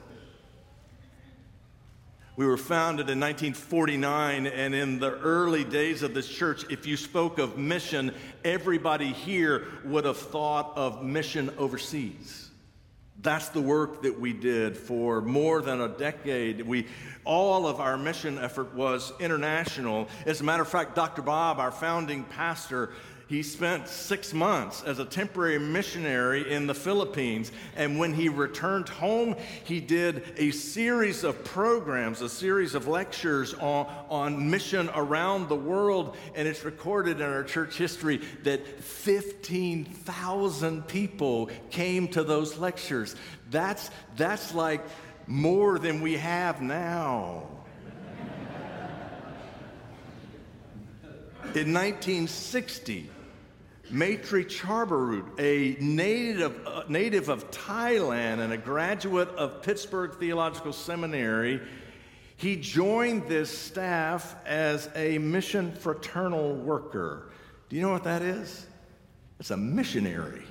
We 2.38 2.46
were 2.46 2.58
founded 2.58 3.10
in 3.10 3.20
1949, 3.20 4.48
and 4.48 4.74
in 4.74 5.00
the 5.00 5.12
early 5.20 5.66
days 5.66 6.02
of 6.02 6.14
this 6.14 6.30
church, 6.30 6.64
if 6.70 6.88
you 6.88 6.96
spoke 6.96 7.40
of 7.40 7.58
mission, 7.58 8.14
everybody 8.46 9.12
here 9.12 9.68
would 9.84 10.06
have 10.06 10.18
thought 10.18 10.72
of 10.78 11.04
mission 11.04 11.52
overseas. 11.58 12.50
That's 13.22 13.50
the 13.50 13.62
work 13.62 14.02
that 14.04 14.18
we 14.18 14.32
did 14.32 14.78
for 14.78 15.22
more 15.22 15.62
than 15.62 15.82
a 15.82 15.90
decade. 15.90 16.62
We, 16.62 16.88
all 17.26 17.68
of 17.68 17.82
our 17.82 17.98
mission 17.98 18.40
effort 18.40 18.74
was 18.74 19.12
international. 19.20 20.08
As 20.26 20.40
a 20.40 20.46
matter 20.46 20.64
of 20.64 20.70
fact, 20.70 20.96
Dr. 20.96 21.22
Bob, 21.22 21.60
our 21.60 21.70
founding 21.70 22.24
pastor, 22.24 22.94
he 23.32 23.42
spent 23.44 23.88
six 23.88 24.34
months 24.34 24.84
as 24.84 25.00
a 25.00 25.06
temporary 25.06 25.58
missionary 25.58 26.52
in 26.52 26.68
the 26.68 26.74
Philippines. 26.74 27.50
And 27.78 27.98
when 27.98 28.14
he 28.14 28.28
returned 28.28 28.90
home, 28.90 29.38
he 29.64 29.80
did 29.80 30.34
a 30.36 30.52
series 30.52 31.24
of 31.24 31.42
programs, 31.46 32.22
a 32.22 32.28
series 32.28 32.76
of 32.76 32.90
lectures 32.90 33.54
on, 33.54 33.88
on 34.10 34.50
mission 34.50 34.90
around 34.94 35.48
the 35.48 35.56
world. 35.56 36.18
And 36.36 36.46
it's 36.46 36.66
recorded 36.66 37.22
in 37.22 37.26
our 37.26 37.46
church 37.46 37.78
history 37.78 38.18
that 38.44 38.68
15,000 38.84 40.88
people 40.90 41.50
came 41.70 42.10
to 42.10 42.26
those 42.26 42.58
lectures. 42.58 43.16
That's, 43.50 43.92
that's 44.18 44.54
like 44.54 44.82
more 45.26 45.80
than 45.80 46.02
we 46.02 46.18
have 46.18 46.62
now. 46.62 47.48
In 51.56 51.74
1960, 51.74 53.10
Maitri 53.91 54.45
Charbarut, 54.45 55.25
a 55.38 55.75
native, 55.81 56.65
uh, 56.65 56.83
native 56.88 57.29
of 57.29 57.51
Thailand 57.51 58.39
and 58.39 58.53
a 58.53 58.57
graduate 58.57 59.29
of 59.29 59.62
Pittsburgh 59.62 60.13
Theological 60.17 60.71
Seminary, 60.71 61.60
he 62.38 62.55
joined 62.55 63.27
this 63.27 63.55
staff 63.55 64.36
as 64.45 64.89
a 64.95 65.17
mission 65.17 65.74
fraternal 65.74 66.55
worker. 66.55 67.31
Do 67.69 67.75
you 67.75 67.81
know 67.81 67.91
what 67.91 68.05
that 68.05 68.21
is? 68.21 68.65
It's 69.39 69.51
a 69.51 69.57
missionary. 69.57 70.43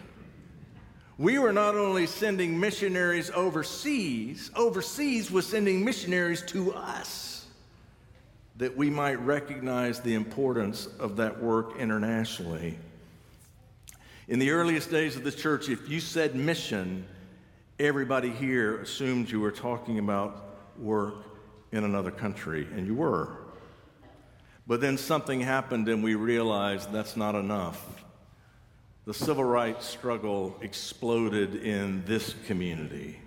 We 1.17 1.39
were 1.39 1.53
not 1.53 1.75
only 1.75 2.07
sending 2.07 2.59
missionaries 2.59 3.31
overseas, 3.31 4.51
overseas 4.55 5.31
was 5.31 5.47
sending 5.47 5.85
missionaries 5.85 6.43
to 6.49 6.73
us 6.75 7.47
that 8.57 8.77
we 8.77 8.91
might 8.91 9.19
recognize 9.25 10.01
the 10.01 10.15
importance 10.15 10.87
of 10.99 11.17
that 11.17 11.43
work 11.43 11.77
internationally. 11.79 12.79
In 14.31 14.39
the 14.39 14.53
earliest 14.53 14.93
days 14.93 15.17
of 15.17 15.25
the 15.25 15.33
church, 15.33 15.69
if 15.69 15.89
you 15.89 15.99
said 15.99 16.37
mission, 16.37 17.05
everybody 17.81 18.31
here 18.31 18.81
assumed 18.81 19.29
you 19.29 19.41
were 19.41 19.51
talking 19.51 19.99
about 19.99 20.55
work 20.79 21.17
in 21.73 21.83
another 21.83 22.13
country, 22.13 22.69
and 22.77 22.87
you 22.87 22.95
were. 22.95 23.39
But 24.69 24.81
then 24.81 24.99
something 24.99 25.41
happened, 25.41 25.89
and 25.89 26.05
we 26.05 26.15
realized 26.15 26.93
that's 26.93 27.17
not 27.17 27.35
enough. 27.35 28.05
The 29.05 29.13
civil 29.13 29.43
rights 29.43 29.85
struggle 29.85 30.57
exploded 30.61 31.57
in 31.57 32.05
this 32.05 32.37
community. 32.47 33.19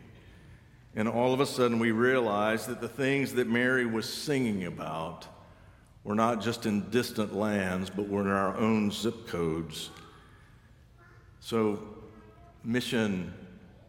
And 0.95 1.09
all 1.09 1.33
of 1.33 1.41
a 1.41 1.45
sudden, 1.45 1.79
we 1.79 1.91
realized 1.91 2.69
that 2.69 2.79
the 2.79 2.87
things 2.87 3.33
that 3.33 3.49
Mary 3.49 3.85
was 3.85 4.07
singing 4.07 4.63
about 4.67 5.27
were 6.05 6.15
not 6.15 6.41
just 6.41 6.65
in 6.65 6.89
distant 6.91 7.35
lands, 7.35 7.89
but 7.89 8.07
were 8.07 8.21
in 8.21 8.29
our 8.29 8.55
own 8.55 8.89
zip 8.89 9.27
codes 9.27 9.89
so, 11.43 11.77
mission 12.63 13.33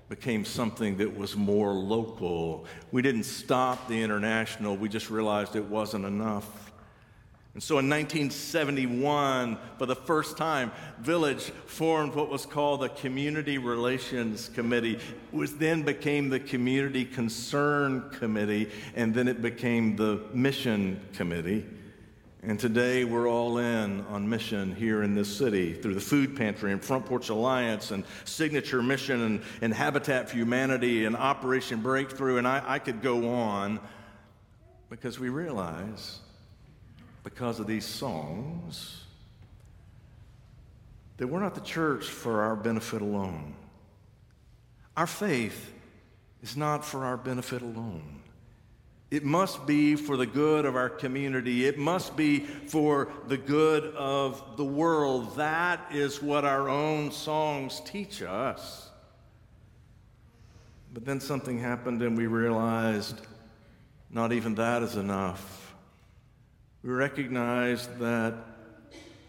became 0.08 0.44
something 0.44 0.96
that 0.96 1.16
was 1.16 1.36
more 1.36 1.72
local. 1.72 2.66
We 2.90 3.00
didn't 3.00 3.22
stop 3.22 3.86
the 3.86 4.02
international, 4.02 4.76
we 4.76 4.88
just 4.88 5.08
realized 5.08 5.54
it 5.54 5.64
wasn't 5.64 6.04
enough. 6.04 6.72
And 7.54 7.62
so 7.62 7.78
in 7.78 7.88
1971, 7.88 9.56
for 9.78 9.86
the 9.86 9.94
first 9.94 10.36
time, 10.36 10.72
Village 10.98 11.44
formed 11.66 12.16
what 12.16 12.28
was 12.28 12.44
called 12.44 12.80
the 12.80 12.88
Community 12.88 13.58
Relations 13.58 14.48
Committee, 14.48 14.98
which 15.30 15.52
then 15.52 15.84
became 15.84 16.30
the 16.30 16.40
Community 16.40 17.04
Concern 17.04 18.10
Committee, 18.10 18.68
and 18.96 19.14
then 19.14 19.28
it 19.28 19.40
became 19.40 19.94
the 19.94 20.24
Mission 20.32 21.00
Committee. 21.12 21.64
And 22.46 22.60
today 22.60 23.04
we're 23.04 23.26
all 23.26 23.56
in 23.56 24.02
on 24.10 24.28
mission 24.28 24.74
here 24.74 25.02
in 25.02 25.14
this 25.14 25.34
city 25.34 25.72
through 25.72 25.94
the 25.94 26.00
Food 26.00 26.36
Pantry 26.36 26.72
and 26.72 26.84
Front 26.84 27.06
Porch 27.06 27.30
Alliance 27.30 27.90
and 27.90 28.04
Signature 28.26 28.82
Mission 28.82 29.22
and, 29.22 29.42
and 29.62 29.72
Habitat 29.72 30.28
for 30.28 30.36
Humanity 30.36 31.06
and 31.06 31.16
Operation 31.16 31.80
Breakthrough. 31.80 32.36
And 32.36 32.46
I, 32.46 32.62
I 32.66 32.78
could 32.80 33.00
go 33.00 33.32
on 33.32 33.80
because 34.90 35.18
we 35.18 35.30
realize, 35.30 36.18
because 37.22 37.60
of 37.60 37.66
these 37.66 37.86
songs, 37.86 39.04
that 41.16 41.26
we're 41.26 41.40
not 41.40 41.54
the 41.54 41.62
church 41.62 42.04
for 42.04 42.42
our 42.42 42.56
benefit 42.56 43.00
alone. 43.00 43.54
Our 44.98 45.06
faith 45.06 45.72
is 46.42 46.58
not 46.58 46.84
for 46.84 47.06
our 47.06 47.16
benefit 47.16 47.62
alone. 47.62 48.20
It 49.14 49.22
must 49.22 49.64
be 49.64 49.94
for 49.94 50.16
the 50.16 50.26
good 50.26 50.64
of 50.64 50.74
our 50.74 50.90
community. 50.90 51.66
It 51.66 51.78
must 51.78 52.16
be 52.16 52.40
for 52.40 53.12
the 53.28 53.36
good 53.36 53.94
of 53.94 54.56
the 54.56 54.64
world. 54.64 55.36
That 55.36 55.86
is 55.92 56.20
what 56.20 56.44
our 56.44 56.68
own 56.68 57.12
songs 57.12 57.80
teach 57.84 58.22
us. 58.22 58.90
But 60.92 61.04
then 61.04 61.20
something 61.20 61.60
happened 61.60 62.02
and 62.02 62.18
we 62.18 62.26
realized 62.26 63.20
not 64.10 64.32
even 64.32 64.56
that 64.56 64.82
is 64.82 64.96
enough. 64.96 65.72
We 66.82 66.90
recognized 66.90 67.96
that 68.00 68.34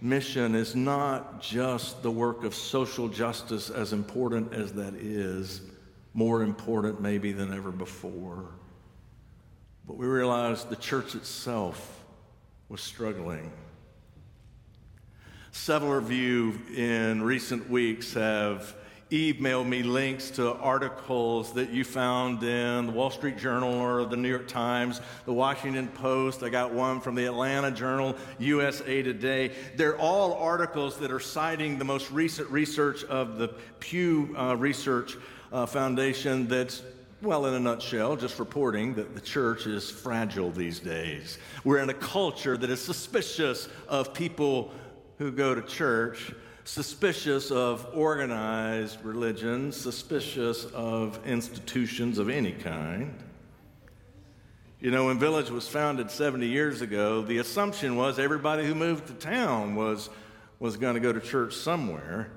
mission 0.02 0.56
is 0.56 0.76
not 0.76 1.44
just 1.44 2.02
the 2.02 2.10
work 2.10 2.44
of 2.44 2.56
social 2.56 3.08
justice, 3.08 3.70
as 3.70 3.94
important 3.94 4.52
as 4.52 4.74
that 4.74 4.96
is, 4.96 5.62
more 6.16 6.42
important 6.42 7.02
maybe 7.02 7.32
than 7.34 7.54
ever 7.54 7.70
before. 7.70 8.50
But 9.88 9.98
we 9.98 10.08
realized 10.08 10.70
the 10.70 10.76
church 10.76 11.14
itself 11.14 12.04
was 12.70 12.82
struggling. 12.82 13.52
Several 15.52 15.98
of 15.98 16.12
you 16.12 16.60
in 16.76 17.22
recent 17.22 17.70
weeks 17.70 18.14
have 18.14 18.76
emailed 19.12 19.68
me 19.68 19.84
links 19.84 20.32
to 20.32 20.54
articles 20.56 21.54
that 21.54 21.70
you 21.70 21.84
found 21.84 22.42
in 22.42 22.88
the 22.88 22.92
Wall 22.92 23.12
Street 23.12 23.38
Journal 23.38 23.74
or 23.74 24.06
the 24.06 24.18
New 24.18 24.28
York 24.28 24.48
Times, 24.48 25.00
the 25.26 25.34
Washington 25.34 25.88
Post. 25.88 26.42
I 26.42 26.50
got 26.50 26.74
one 26.74 27.00
from 27.00 27.14
the 27.14 27.26
Atlanta 27.26 27.70
Journal, 27.70 28.16
USA 28.40 29.04
Today. 29.04 29.52
They're 29.76 29.98
all 30.00 30.34
articles 30.34 30.98
that 30.98 31.12
are 31.12 31.20
citing 31.20 31.78
the 31.78 31.86
most 31.86 32.10
recent 32.10 32.50
research 32.50 33.04
of 33.04 33.38
the 33.38 33.50
Pew 33.80 34.36
uh, 34.36 34.56
Research 34.58 35.16
uh, 35.54 35.68
Foundation 35.68 36.48
that's 36.48 36.82
well, 37.22 37.46
in 37.46 37.54
a 37.54 37.60
nutshell, 37.60 38.16
just 38.16 38.40
reporting 38.40 38.94
that 38.96 39.16
the 39.16 39.22
church 39.22 39.68
is 39.68 39.90
fragile 39.90 40.52
these 40.52 40.80
days. 40.80 41.38
We're 41.64 41.80
in 41.80 41.90
a 41.90 41.94
culture 41.94 42.58
that 42.58 42.70
is 42.70 42.82
suspicious 42.82 43.70
of 43.88 44.14
people 44.14 44.72
who 45.18 45.32
go 45.32 45.56
to 45.56 45.62
church, 45.62 46.34
suspicious 46.66 47.52
of 47.52 47.88
organized 47.94 49.04
religion, 49.04 49.72
suspicious 49.72 50.66
of 50.66 51.20
institutions 51.26 52.18
of 52.18 52.30
any 52.30 52.52
kind. 52.52 53.24
You 54.82 54.92
know, 54.92 55.06
when 55.06 55.18
Village 55.18 55.50
was 55.50 55.68
founded 55.68 56.12
70 56.12 56.48
years 56.48 56.82
ago, 56.82 57.22
the 57.22 57.38
assumption 57.38 57.96
was 57.96 58.20
everybody 58.20 58.66
who 58.66 58.76
moved 58.76 59.08
to 59.08 59.14
town 59.14 59.76
was, 59.76 60.10
was 60.60 60.76
going 60.76 60.96
to 60.96 61.00
go 61.00 61.14
to 61.14 61.22
church 61.22 61.56
somewhere. 61.56 62.30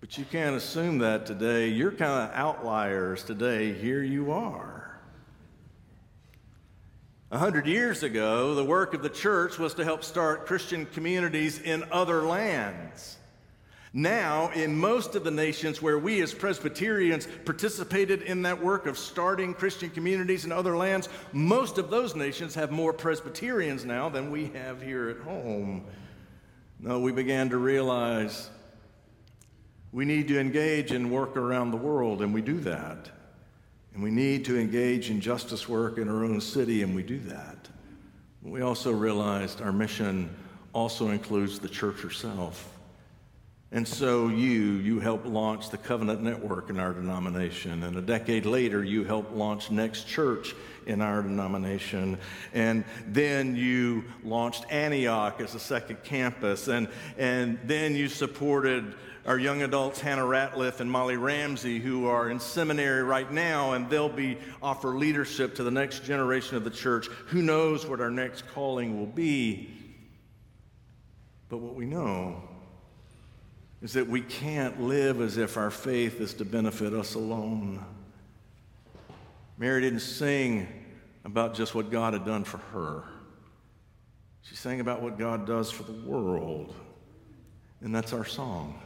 But 0.00 0.18
you 0.18 0.24
can't 0.24 0.56
assume 0.56 0.98
that 0.98 1.26
today. 1.26 1.68
You're 1.68 1.90
kind 1.90 2.28
of 2.28 2.36
outliers 2.36 3.22
today. 3.22 3.72
Here 3.72 4.02
you 4.02 4.32
are. 4.32 5.00
A 7.30 7.38
hundred 7.38 7.66
years 7.66 8.02
ago, 8.02 8.54
the 8.54 8.64
work 8.64 8.94
of 8.94 9.02
the 9.02 9.08
church 9.08 9.58
was 9.58 9.74
to 9.74 9.84
help 9.84 10.04
start 10.04 10.46
Christian 10.46 10.86
communities 10.86 11.58
in 11.58 11.84
other 11.90 12.22
lands. 12.22 13.16
Now, 13.92 14.50
in 14.50 14.76
most 14.76 15.16
of 15.16 15.24
the 15.24 15.30
nations 15.30 15.80
where 15.80 15.98
we 15.98 16.20
as 16.20 16.34
Presbyterians 16.34 17.26
participated 17.46 18.22
in 18.22 18.42
that 18.42 18.62
work 18.62 18.86
of 18.86 18.98
starting 18.98 19.54
Christian 19.54 19.88
communities 19.90 20.44
in 20.44 20.52
other 20.52 20.76
lands, 20.76 21.08
most 21.32 21.78
of 21.78 21.88
those 21.88 22.14
nations 22.14 22.54
have 22.54 22.70
more 22.70 22.92
Presbyterians 22.92 23.86
now 23.86 24.08
than 24.10 24.30
we 24.30 24.48
have 24.48 24.82
here 24.82 25.08
at 25.08 25.18
home. 25.18 25.84
No, 26.78 27.00
we 27.00 27.10
began 27.10 27.48
to 27.48 27.56
realize 27.56 28.50
we 29.96 30.04
need 30.04 30.28
to 30.28 30.38
engage 30.38 30.92
in 30.92 31.08
work 31.08 31.38
around 31.38 31.70
the 31.70 31.76
world, 31.78 32.20
and 32.20 32.34
we 32.34 32.42
do 32.42 32.60
that. 32.60 33.08
And 33.94 34.02
we 34.02 34.10
need 34.10 34.44
to 34.44 34.60
engage 34.60 35.08
in 35.08 35.22
justice 35.22 35.70
work 35.70 35.96
in 35.96 36.06
our 36.06 36.22
own 36.22 36.42
city, 36.42 36.82
and 36.82 36.94
we 36.94 37.02
do 37.02 37.18
that. 37.20 37.56
We 38.42 38.60
also 38.60 38.92
realized 38.92 39.62
our 39.62 39.72
mission 39.72 40.28
also 40.74 41.08
includes 41.08 41.60
the 41.60 41.70
church 41.70 42.02
herself. 42.02 42.76
And 43.72 43.88
so 43.88 44.28
you, 44.28 44.74
you 44.74 45.00
helped 45.00 45.24
launch 45.24 45.70
the 45.70 45.78
Covenant 45.78 46.22
Network 46.22 46.68
in 46.68 46.78
our 46.78 46.92
denomination. 46.92 47.82
And 47.82 47.96
a 47.96 48.02
decade 48.02 48.44
later, 48.44 48.84
you 48.84 49.02
helped 49.02 49.32
launch 49.32 49.70
Next 49.70 50.06
Church 50.06 50.54
in 50.86 51.00
our 51.00 51.22
denomination. 51.22 52.18
And 52.52 52.84
then 53.06 53.56
you 53.56 54.04
launched 54.22 54.66
Antioch 54.70 55.40
as 55.40 55.54
a 55.54 55.58
second 55.58 56.04
campus. 56.04 56.68
And, 56.68 56.88
and 57.16 57.58
then 57.64 57.96
you 57.96 58.08
supported 58.08 58.94
our 59.26 59.38
young 59.38 59.62
adults, 59.62 60.00
Hannah 60.00 60.22
Ratliff 60.22 60.78
and 60.78 60.88
Molly 60.88 61.16
Ramsey, 61.16 61.80
who 61.80 62.06
are 62.06 62.30
in 62.30 62.38
seminary 62.38 63.02
right 63.02 63.30
now, 63.30 63.72
and 63.72 63.90
they'll 63.90 64.08
be 64.08 64.38
offer 64.62 64.90
leadership 64.90 65.56
to 65.56 65.64
the 65.64 65.70
next 65.70 66.04
generation 66.04 66.56
of 66.56 66.62
the 66.62 66.70
church. 66.70 67.08
Who 67.26 67.42
knows 67.42 67.84
what 67.84 68.00
our 68.00 68.10
next 68.10 68.46
calling 68.54 68.98
will 68.98 69.06
be? 69.06 69.68
But 71.48 71.58
what 71.58 71.74
we 71.74 71.86
know 71.86 72.40
is 73.82 73.94
that 73.94 74.06
we 74.06 74.20
can't 74.20 74.82
live 74.82 75.20
as 75.20 75.36
if 75.36 75.56
our 75.56 75.72
faith 75.72 76.20
is 76.20 76.32
to 76.34 76.44
benefit 76.44 76.94
us 76.94 77.14
alone. 77.14 77.84
Mary 79.58 79.80
didn't 79.80 80.00
sing 80.00 80.68
about 81.24 81.54
just 81.54 81.74
what 81.74 81.90
God 81.90 82.12
had 82.12 82.24
done 82.24 82.44
for 82.44 82.58
her. 82.58 83.02
She 84.42 84.54
sang 84.54 84.78
about 84.78 85.02
what 85.02 85.18
God 85.18 85.46
does 85.46 85.72
for 85.72 85.82
the 85.82 85.92
world. 85.92 86.74
And 87.80 87.92
that's 87.92 88.12
our 88.12 88.24
song. 88.24 88.80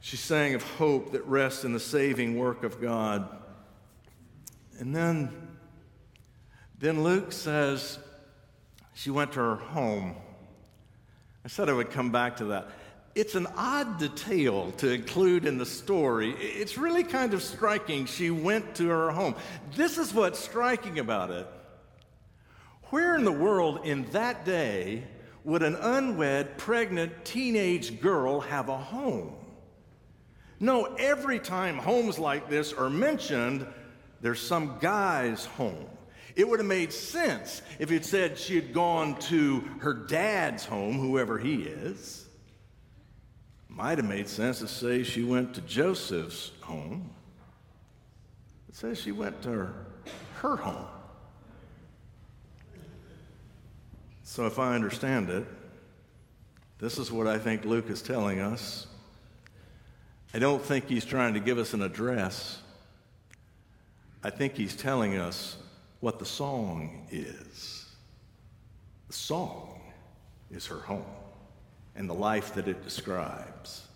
She 0.00 0.16
sang 0.16 0.54
of 0.54 0.62
hope 0.62 1.12
that 1.12 1.24
rests 1.26 1.64
in 1.64 1.72
the 1.72 1.80
saving 1.80 2.36
work 2.36 2.64
of 2.64 2.80
God. 2.80 3.28
And 4.78 4.96
then, 4.96 5.30
then 6.78 7.02
Luke 7.04 7.32
says 7.32 7.98
she 8.94 9.10
went 9.10 9.32
to 9.32 9.40
her 9.40 9.56
home. 9.56 10.16
I 11.44 11.48
said 11.48 11.68
I 11.68 11.74
would 11.74 11.90
come 11.90 12.10
back 12.10 12.38
to 12.38 12.46
that. 12.46 12.68
It's 13.14 13.34
an 13.34 13.46
odd 13.56 13.98
detail 13.98 14.70
to 14.78 14.90
include 14.90 15.44
in 15.44 15.58
the 15.58 15.66
story. 15.66 16.30
It's 16.38 16.78
really 16.78 17.04
kind 17.04 17.34
of 17.34 17.42
striking. 17.42 18.06
She 18.06 18.30
went 18.30 18.76
to 18.76 18.88
her 18.88 19.10
home. 19.10 19.34
This 19.74 19.98
is 19.98 20.14
what's 20.14 20.38
striking 20.38 20.98
about 20.98 21.30
it. 21.30 21.46
Where 22.84 23.16
in 23.16 23.24
the 23.24 23.32
world 23.32 23.84
in 23.84 24.04
that 24.12 24.44
day 24.44 25.04
would 25.44 25.62
an 25.62 25.76
unwed, 25.76 26.56
pregnant 26.56 27.24
teenage 27.24 28.00
girl 28.00 28.40
have 28.40 28.68
a 28.68 28.76
home? 28.76 29.34
No, 30.60 30.84
every 30.98 31.38
time 31.38 31.78
homes 31.78 32.18
like 32.18 32.50
this 32.50 32.74
are 32.74 32.90
mentioned, 32.90 33.66
there's 34.20 34.40
some 34.40 34.76
guy's 34.78 35.46
home. 35.46 35.86
It 36.36 36.46
would 36.48 36.60
have 36.60 36.68
made 36.68 36.92
sense 36.92 37.62
if 37.78 37.90
it 37.90 38.04
said 38.04 38.38
she 38.38 38.54
had 38.54 38.74
gone 38.74 39.18
to 39.20 39.64
her 39.80 39.94
dad's 39.94 40.66
home, 40.66 40.98
whoever 40.98 41.38
he 41.38 41.62
is. 41.62 42.26
Might 43.68 43.98
have 43.98 44.06
made 44.06 44.28
sense 44.28 44.58
to 44.58 44.68
say 44.68 45.02
she 45.02 45.24
went 45.24 45.54
to 45.54 45.62
Joseph's 45.62 46.52
home. 46.60 47.10
It 48.68 48.76
says 48.76 49.00
she 49.00 49.12
went 49.12 49.40
to 49.42 49.48
her, 49.50 49.86
her 50.34 50.56
home. 50.56 50.86
So, 54.22 54.46
if 54.46 54.58
I 54.60 54.74
understand 54.74 55.28
it, 55.28 55.44
this 56.78 56.98
is 56.98 57.10
what 57.10 57.26
I 57.26 57.38
think 57.38 57.64
Luke 57.64 57.90
is 57.90 58.00
telling 58.00 58.38
us. 58.38 58.86
I 60.32 60.38
don't 60.38 60.62
think 60.62 60.88
he's 60.88 61.04
trying 61.04 61.34
to 61.34 61.40
give 61.40 61.58
us 61.58 61.74
an 61.74 61.82
address. 61.82 62.60
I 64.22 64.30
think 64.30 64.54
he's 64.54 64.76
telling 64.76 65.16
us 65.16 65.56
what 65.98 66.20
the 66.20 66.24
song 66.24 67.08
is. 67.10 67.86
The 69.08 69.12
song 69.12 69.80
is 70.52 70.66
her 70.66 70.78
home 70.78 71.04
and 71.96 72.08
the 72.08 72.14
life 72.14 72.54
that 72.54 72.68
it 72.68 72.84
describes. 72.84 73.88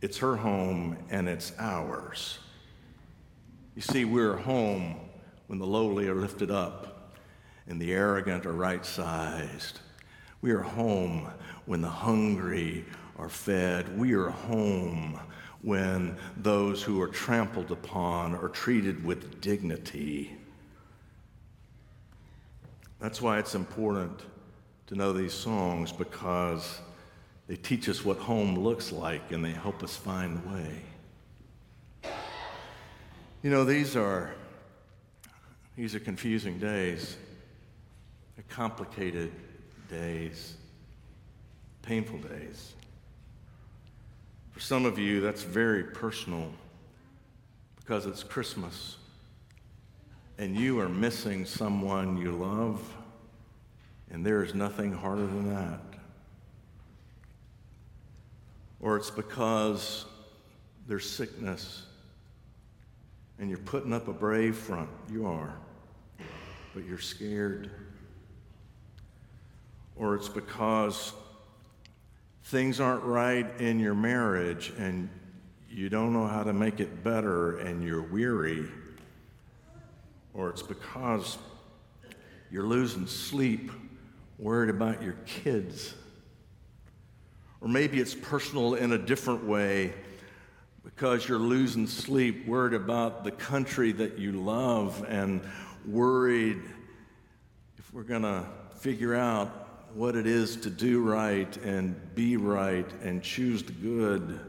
It's 0.00 0.18
her 0.18 0.34
home 0.34 0.96
and 1.10 1.28
it's 1.28 1.52
ours. 1.60 2.38
You 3.76 3.82
see, 3.82 4.04
we're 4.04 4.36
home 4.36 4.96
when 5.46 5.60
the 5.60 5.66
lowly 5.66 6.08
are 6.08 6.16
lifted 6.16 6.50
up 6.50 7.14
and 7.68 7.80
the 7.80 7.92
arrogant 7.92 8.46
are 8.46 8.52
right 8.52 8.84
sized. 8.84 9.78
We 10.40 10.50
are 10.50 10.60
home 10.60 11.28
when 11.66 11.82
the 11.82 11.88
hungry 11.88 12.84
are 13.16 13.28
fed. 13.28 13.96
We 13.96 14.14
are 14.14 14.30
home 14.30 15.20
when 15.62 16.16
those 16.36 16.82
who 16.82 17.00
are 17.00 17.08
trampled 17.08 17.70
upon 17.70 18.34
are 18.34 18.48
treated 18.48 19.04
with 19.04 19.40
dignity. 19.40 20.36
That's 22.98 23.22
why 23.22 23.38
it's 23.38 23.54
important 23.54 24.20
to 24.88 24.96
know 24.96 25.12
these 25.12 25.32
songs 25.32 25.92
because 25.92 26.80
they 27.46 27.56
teach 27.56 27.88
us 27.88 28.04
what 28.04 28.18
home 28.18 28.58
looks 28.58 28.92
like 28.92 29.32
and 29.32 29.44
they 29.44 29.50
help 29.52 29.82
us 29.82 29.96
find 29.96 30.42
the 30.42 30.48
way. 30.48 30.82
You 33.42 33.50
know, 33.50 33.64
these 33.64 33.96
are 33.96 34.34
these 35.76 35.94
are 35.94 36.00
confusing 36.00 36.58
days 36.58 37.16
They're 38.36 38.44
complicated 38.48 39.32
days, 39.88 40.54
painful 41.82 42.18
days. 42.18 42.74
For 44.62 44.66
some 44.68 44.86
of 44.86 44.96
you, 44.96 45.20
that's 45.20 45.42
very 45.42 45.82
personal 45.82 46.48
because 47.78 48.06
it's 48.06 48.22
Christmas 48.22 48.96
and 50.38 50.56
you 50.56 50.78
are 50.78 50.88
missing 50.88 51.44
someone 51.44 52.16
you 52.16 52.30
love, 52.30 52.80
and 54.12 54.24
there 54.24 54.44
is 54.44 54.54
nothing 54.54 54.92
harder 54.92 55.26
than 55.26 55.52
that. 55.52 55.80
Or 58.78 58.96
it's 58.96 59.10
because 59.10 60.04
there's 60.86 61.10
sickness 61.10 61.86
and 63.40 63.48
you're 63.50 63.58
putting 63.58 63.92
up 63.92 64.06
a 64.06 64.12
brave 64.12 64.54
front. 64.54 64.90
You 65.10 65.26
are, 65.26 65.56
but 66.72 66.84
you're 66.84 66.98
scared 66.98 67.68
or 69.96 70.14
it's 70.14 70.28
because 70.28 71.12
things 72.44 72.80
aren't 72.80 73.04
right 73.04 73.46
in 73.60 73.78
your 73.78 73.94
marriage 73.94 74.72
and 74.78 75.08
you 75.70 75.88
don't 75.88 76.12
know 76.12 76.26
how 76.26 76.42
to 76.42 76.52
make 76.52 76.80
it 76.80 77.02
better 77.02 77.58
and 77.58 77.82
you're 77.82 78.02
weary, 78.02 78.68
or 80.34 80.50
it's 80.50 80.62
because 80.62 81.38
you're 82.50 82.66
losing 82.66 83.06
sleep, 83.06 83.70
worried 84.38 84.68
about 84.68 85.02
your 85.02 85.16
kids. 85.24 85.94
Or 87.62 87.68
maybe 87.68 88.00
it's 88.00 88.14
personal 88.14 88.74
in 88.74 88.92
a 88.92 88.98
different 88.98 89.44
way 89.44 89.94
because 90.84 91.26
you're 91.26 91.38
losing 91.38 91.86
sleep, 91.86 92.46
worried 92.46 92.74
about 92.74 93.24
the 93.24 93.30
country 93.30 93.92
that 93.92 94.18
you 94.18 94.32
love, 94.32 95.04
and 95.08 95.40
worried 95.86 96.60
if 97.78 97.94
we're 97.94 98.02
going 98.02 98.22
to 98.22 98.44
figure 98.80 99.14
out 99.14 99.61
what 99.94 100.16
it 100.16 100.26
is 100.26 100.56
to 100.56 100.70
do 100.70 101.02
right 101.02 101.56
and 101.58 102.14
be 102.14 102.36
right 102.36 102.90
and 103.02 103.22
choose 103.22 103.62
the 103.62 103.72
good. 103.72 104.40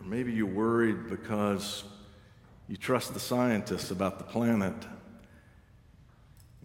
Or 0.00 0.06
maybe 0.06 0.32
you're 0.32 0.46
worried 0.46 1.08
because 1.08 1.84
you 2.68 2.76
trust 2.76 3.14
the 3.14 3.20
scientists 3.20 3.90
about 3.90 4.18
the 4.18 4.24
planet. 4.24 4.74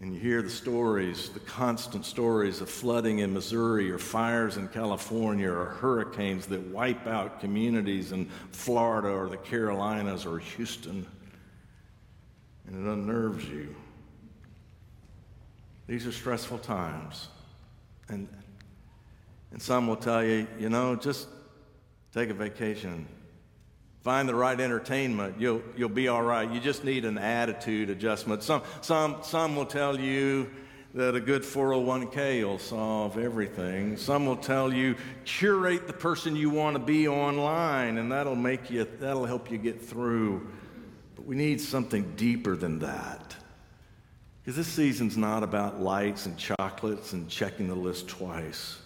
And 0.00 0.14
you 0.14 0.20
hear 0.20 0.40
the 0.40 0.48
stories, 0.48 1.28
the 1.28 1.40
constant 1.40 2.06
stories 2.06 2.62
of 2.62 2.70
flooding 2.70 3.18
in 3.18 3.34
Missouri 3.34 3.90
or 3.90 3.98
fires 3.98 4.56
in 4.56 4.68
California 4.68 5.50
or 5.50 5.66
hurricanes 5.66 6.46
that 6.46 6.60
wipe 6.68 7.06
out 7.06 7.38
communities 7.38 8.12
in 8.12 8.26
Florida 8.50 9.08
or 9.08 9.28
the 9.28 9.36
Carolinas 9.36 10.24
or 10.24 10.38
Houston. 10.38 11.06
And 12.66 12.86
it 12.86 12.90
unnerves 12.90 13.44
you. 13.46 13.74
These 15.90 16.06
are 16.06 16.12
stressful 16.12 16.58
times. 16.58 17.26
And, 18.08 18.28
and 19.50 19.60
some 19.60 19.88
will 19.88 19.96
tell 19.96 20.22
you, 20.22 20.46
you 20.56 20.68
know, 20.68 20.94
just 20.94 21.26
take 22.14 22.30
a 22.30 22.34
vacation. 22.34 23.08
Find 24.02 24.28
the 24.28 24.34
right 24.36 24.60
entertainment. 24.60 25.40
You'll, 25.40 25.62
you'll 25.76 25.88
be 25.88 26.06
all 26.06 26.22
right. 26.22 26.48
You 26.48 26.60
just 26.60 26.84
need 26.84 27.04
an 27.04 27.18
attitude 27.18 27.90
adjustment. 27.90 28.44
Some, 28.44 28.62
some, 28.82 29.16
some 29.22 29.56
will 29.56 29.66
tell 29.66 29.98
you 29.98 30.52
that 30.94 31.16
a 31.16 31.20
good 31.20 31.42
401k 31.42 32.44
will 32.44 32.60
solve 32.60 33.18
everything. 33.18 33.96
Some 33.96 34.26
will 34.26 34.36
tell 34.36 34.72
you 34.72 34.94
curate 35.24 35.88
the 35.88 35.92
person 35.92 36.36
you 36.36 36.50
want 36.50 36.76
to 36.76 36.80
be 36.80 37.08
online 37.08 37.98
and 37.98 38.12
that'll 38.12 38.36
make 38.36 38.70
you 38.70 38.86
that'll 39.00 39.26
help 39.26 39.50
you 39.50 39.58
get 39.58 39.82
through. 39.82 40.46
But 41.16 41.26
we 41.26 41.34
need 41.34 41.60
something 41.60 42.12
deeper 42.14 42.54
than 42.54 42.78
that. 42.78 43.34
Because 44.42 44.56
this 44.56 44.68
season's 44.68 45.16
not 45.16 45.42
about 45.42 45.80
lights 45.80 46.26
and 46.26 46.36
chocolates 46.38 47.12
and 47.12 47.28
checking 47.28 47.68
the 47.68 47.74
list 47.74 48.08
twice. 48.08 48.78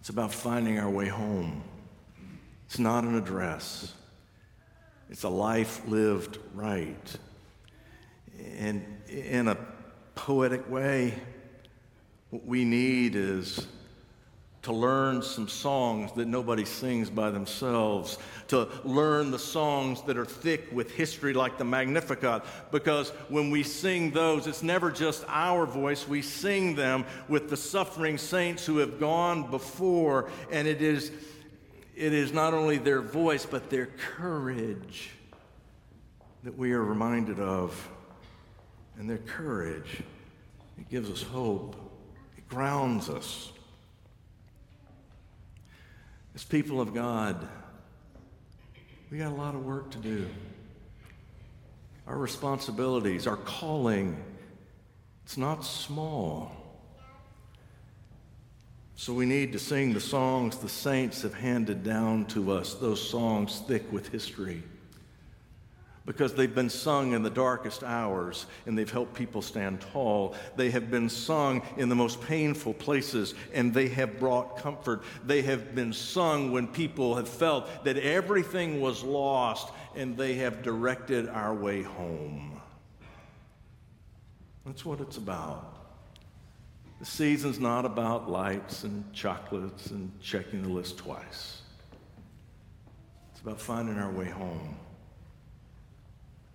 It's 0.00 0.08
about 0.08 0.34
finding 0.34 0.78
our 0.78 0.90
way 0.90 1.08
home. 1.08 1.62
It's 2.66 2.78
not 2.78 3.04
an 3.04 3.16
address, 3.16 3.94
it's 5.08 5.22
a 5.22 5.28
life 5.28 5.86
lived 5.86 6.38
right. 6.54 7.16
And 8.58 8.84
in 9.08 9.48
a 9.48 9.56
poetic 10.14 10.68
way, 10.68 11.14
what 12.30 12.44
we 12.44 12.64
need 12.64 13.14
is 13.14 13.66
to 14.64 14.72
learn 14.72 15.20
some 15.20 15.46
songs 15.46 16.10
that 16.12 16.26
nobody 16.26 16.64
sings 16.64 17.10
by 17.10 17.30
themselves, 17.30 18.18
to 18.48 18.66
learn 18.82 19.30
the 19.30 19.38
songs 19.38 20.00
that 20.02 20.16
are 20.16 20.24
thick 20.24 20.68
with 20.72 20.90
history 20.90 21.34
like 21.34 21.58
the 21.58 21.64
Magnificat, 21.64 22.42
because 22.72 23.10
when 23.28 23.50
we 23.50 23.62
sing 23.62 24.10
those, 24.10 24.46
it's 24.46 24.62
never 24.62 24.90
just 24.90 25.22
our 25.28 25.66
voice. 25.66 26.08
We 26.08 26.22
sing 26.22 26.74
them 26.74 27.04
with 27.28 27.50
the 27.50 27.58
suffering 27.58 28.16
saints 28.16 28.64
who 28.64 28.78
have 28.78 28.98
gone 28.98 29.50
before, 29.50 30.30
and 30.50 30.66
it 30.66 30.80
is, 30.80 31.12
it 31.94 32.14
is 32.14 32.32
not 32.32 32.54
only 32.54 32.78
their 32.78 33.02
voice, 33.02 33.44
but 33.44 33.68
their 33.68 33.86
courage 34.16 35.10
that 36.42 36.56
we 36.56 36.72
are 36.72 36.82
reminded 36.82 37.38
of. 37.38 37.90
And 38.98 39.10
their 39.10 39.18
courage, 39.18 40.02
it 40.78 40.88
gives 40.88 41.10
us 41.10 41.22
hope, 41.22 41.76
it 42.38 42.48
grounds 42.48 43.10
us. 43.10 43.50
As 46.34 46.42
people 46.42 46.80
of 46.80 46.92
God, 46.92 47.48
we 49.10 49.18
got 49.18 49.30
a 49.30 49.34
lot 49.34 49.54
of 49.54 49.64
work 49.64 49.90
to 49.92 49.98
do. 49.98 50.26
Our 52.06 52.18
responsibilities, 52.18 53.26
our 53.26 53.36
calling, 53.36 54.22
it's 55.24 55.36
not 55.36 55.64
small. 55.64 56.52
So 58.96 59.12
we 59.12 59.26
need 59.26 59.52
to 59.52 59.58
sing 59.58 59.92
the 59.92 60.00
songs 60.00 60.58
the 60.58 60.68
saints 60.68 61.22
have 61.22 61.34
handed 61.34 61.82
down 61.84 62.26
to 62.26 62.52
us, 62.52 62.74
those 62.74 63.00
songs 63.00 63.62
thick 63.66 63.90
with 63.92 64.08
history. 64.08 64.62
Because 66.06 66.34
they've 66.34 66.54
been 66.54 66.68
sung 66.68 67.12
in 67.12 67.22
the 67.22 67.30
darkest 67.30 67.82
hours 67.82 68.44
and 68.66 68.76
they've 68.76 68.90
helped 68.90 69.14
people 69.14 69.40
stand 69.40 69.80
tall. 69.80 70.34
They 70.54 70.70
have 70.70 70.90
been 70.90 71.08
sung 71.08 71.62
in 71.78 71.88
the 71.88 71.94
most 71.94 72.20
painful 72.20 72.74
places 72.74 73.34
and 73.54 73.72
they 73.72 73.88
have 73.88 74.18
brought 74.18 74.58
comfort. 74.58 75.02
They 75.24 75.40
have 75.42 75.74
been 75.74 75.94
sung 75.94 76.52
when 76.52 76.66
people 76.66 77.16
have 77.16 77.28
felt 77.28 77.84
that 77.84 77.96
everything 77.96 78.82
was 78.82 79.02
lost 79.02 79.72
and 79.96 80.14
they 80.14 80.34
have 80.34 80.62
directed 80.62 81.26
our 81.28 81.54
way 81.54 81.82
home. 81.82 82.60
That's 84.66 84.84
what 84.84 85.00
it's 85.00 85.16
about. 85.16 85.74
The 87.00 87.06
season's 87.06 87.58
not 87.58 87.84
about 87.84 88.30
lights 88.30 88.84
and 88.84 89.10
chocolates 89.12 89.86
and 89.86 90.10
checking 90.20 90.62
the 90.62 90.68
list 90.68 90.98
twice. 90.98 91.62
It's 93.32 93.40
about 93.40 93.60
finding 93.60 93.98
our 93.98 94.10
way 94.10 94.28
home. 94.28 94.76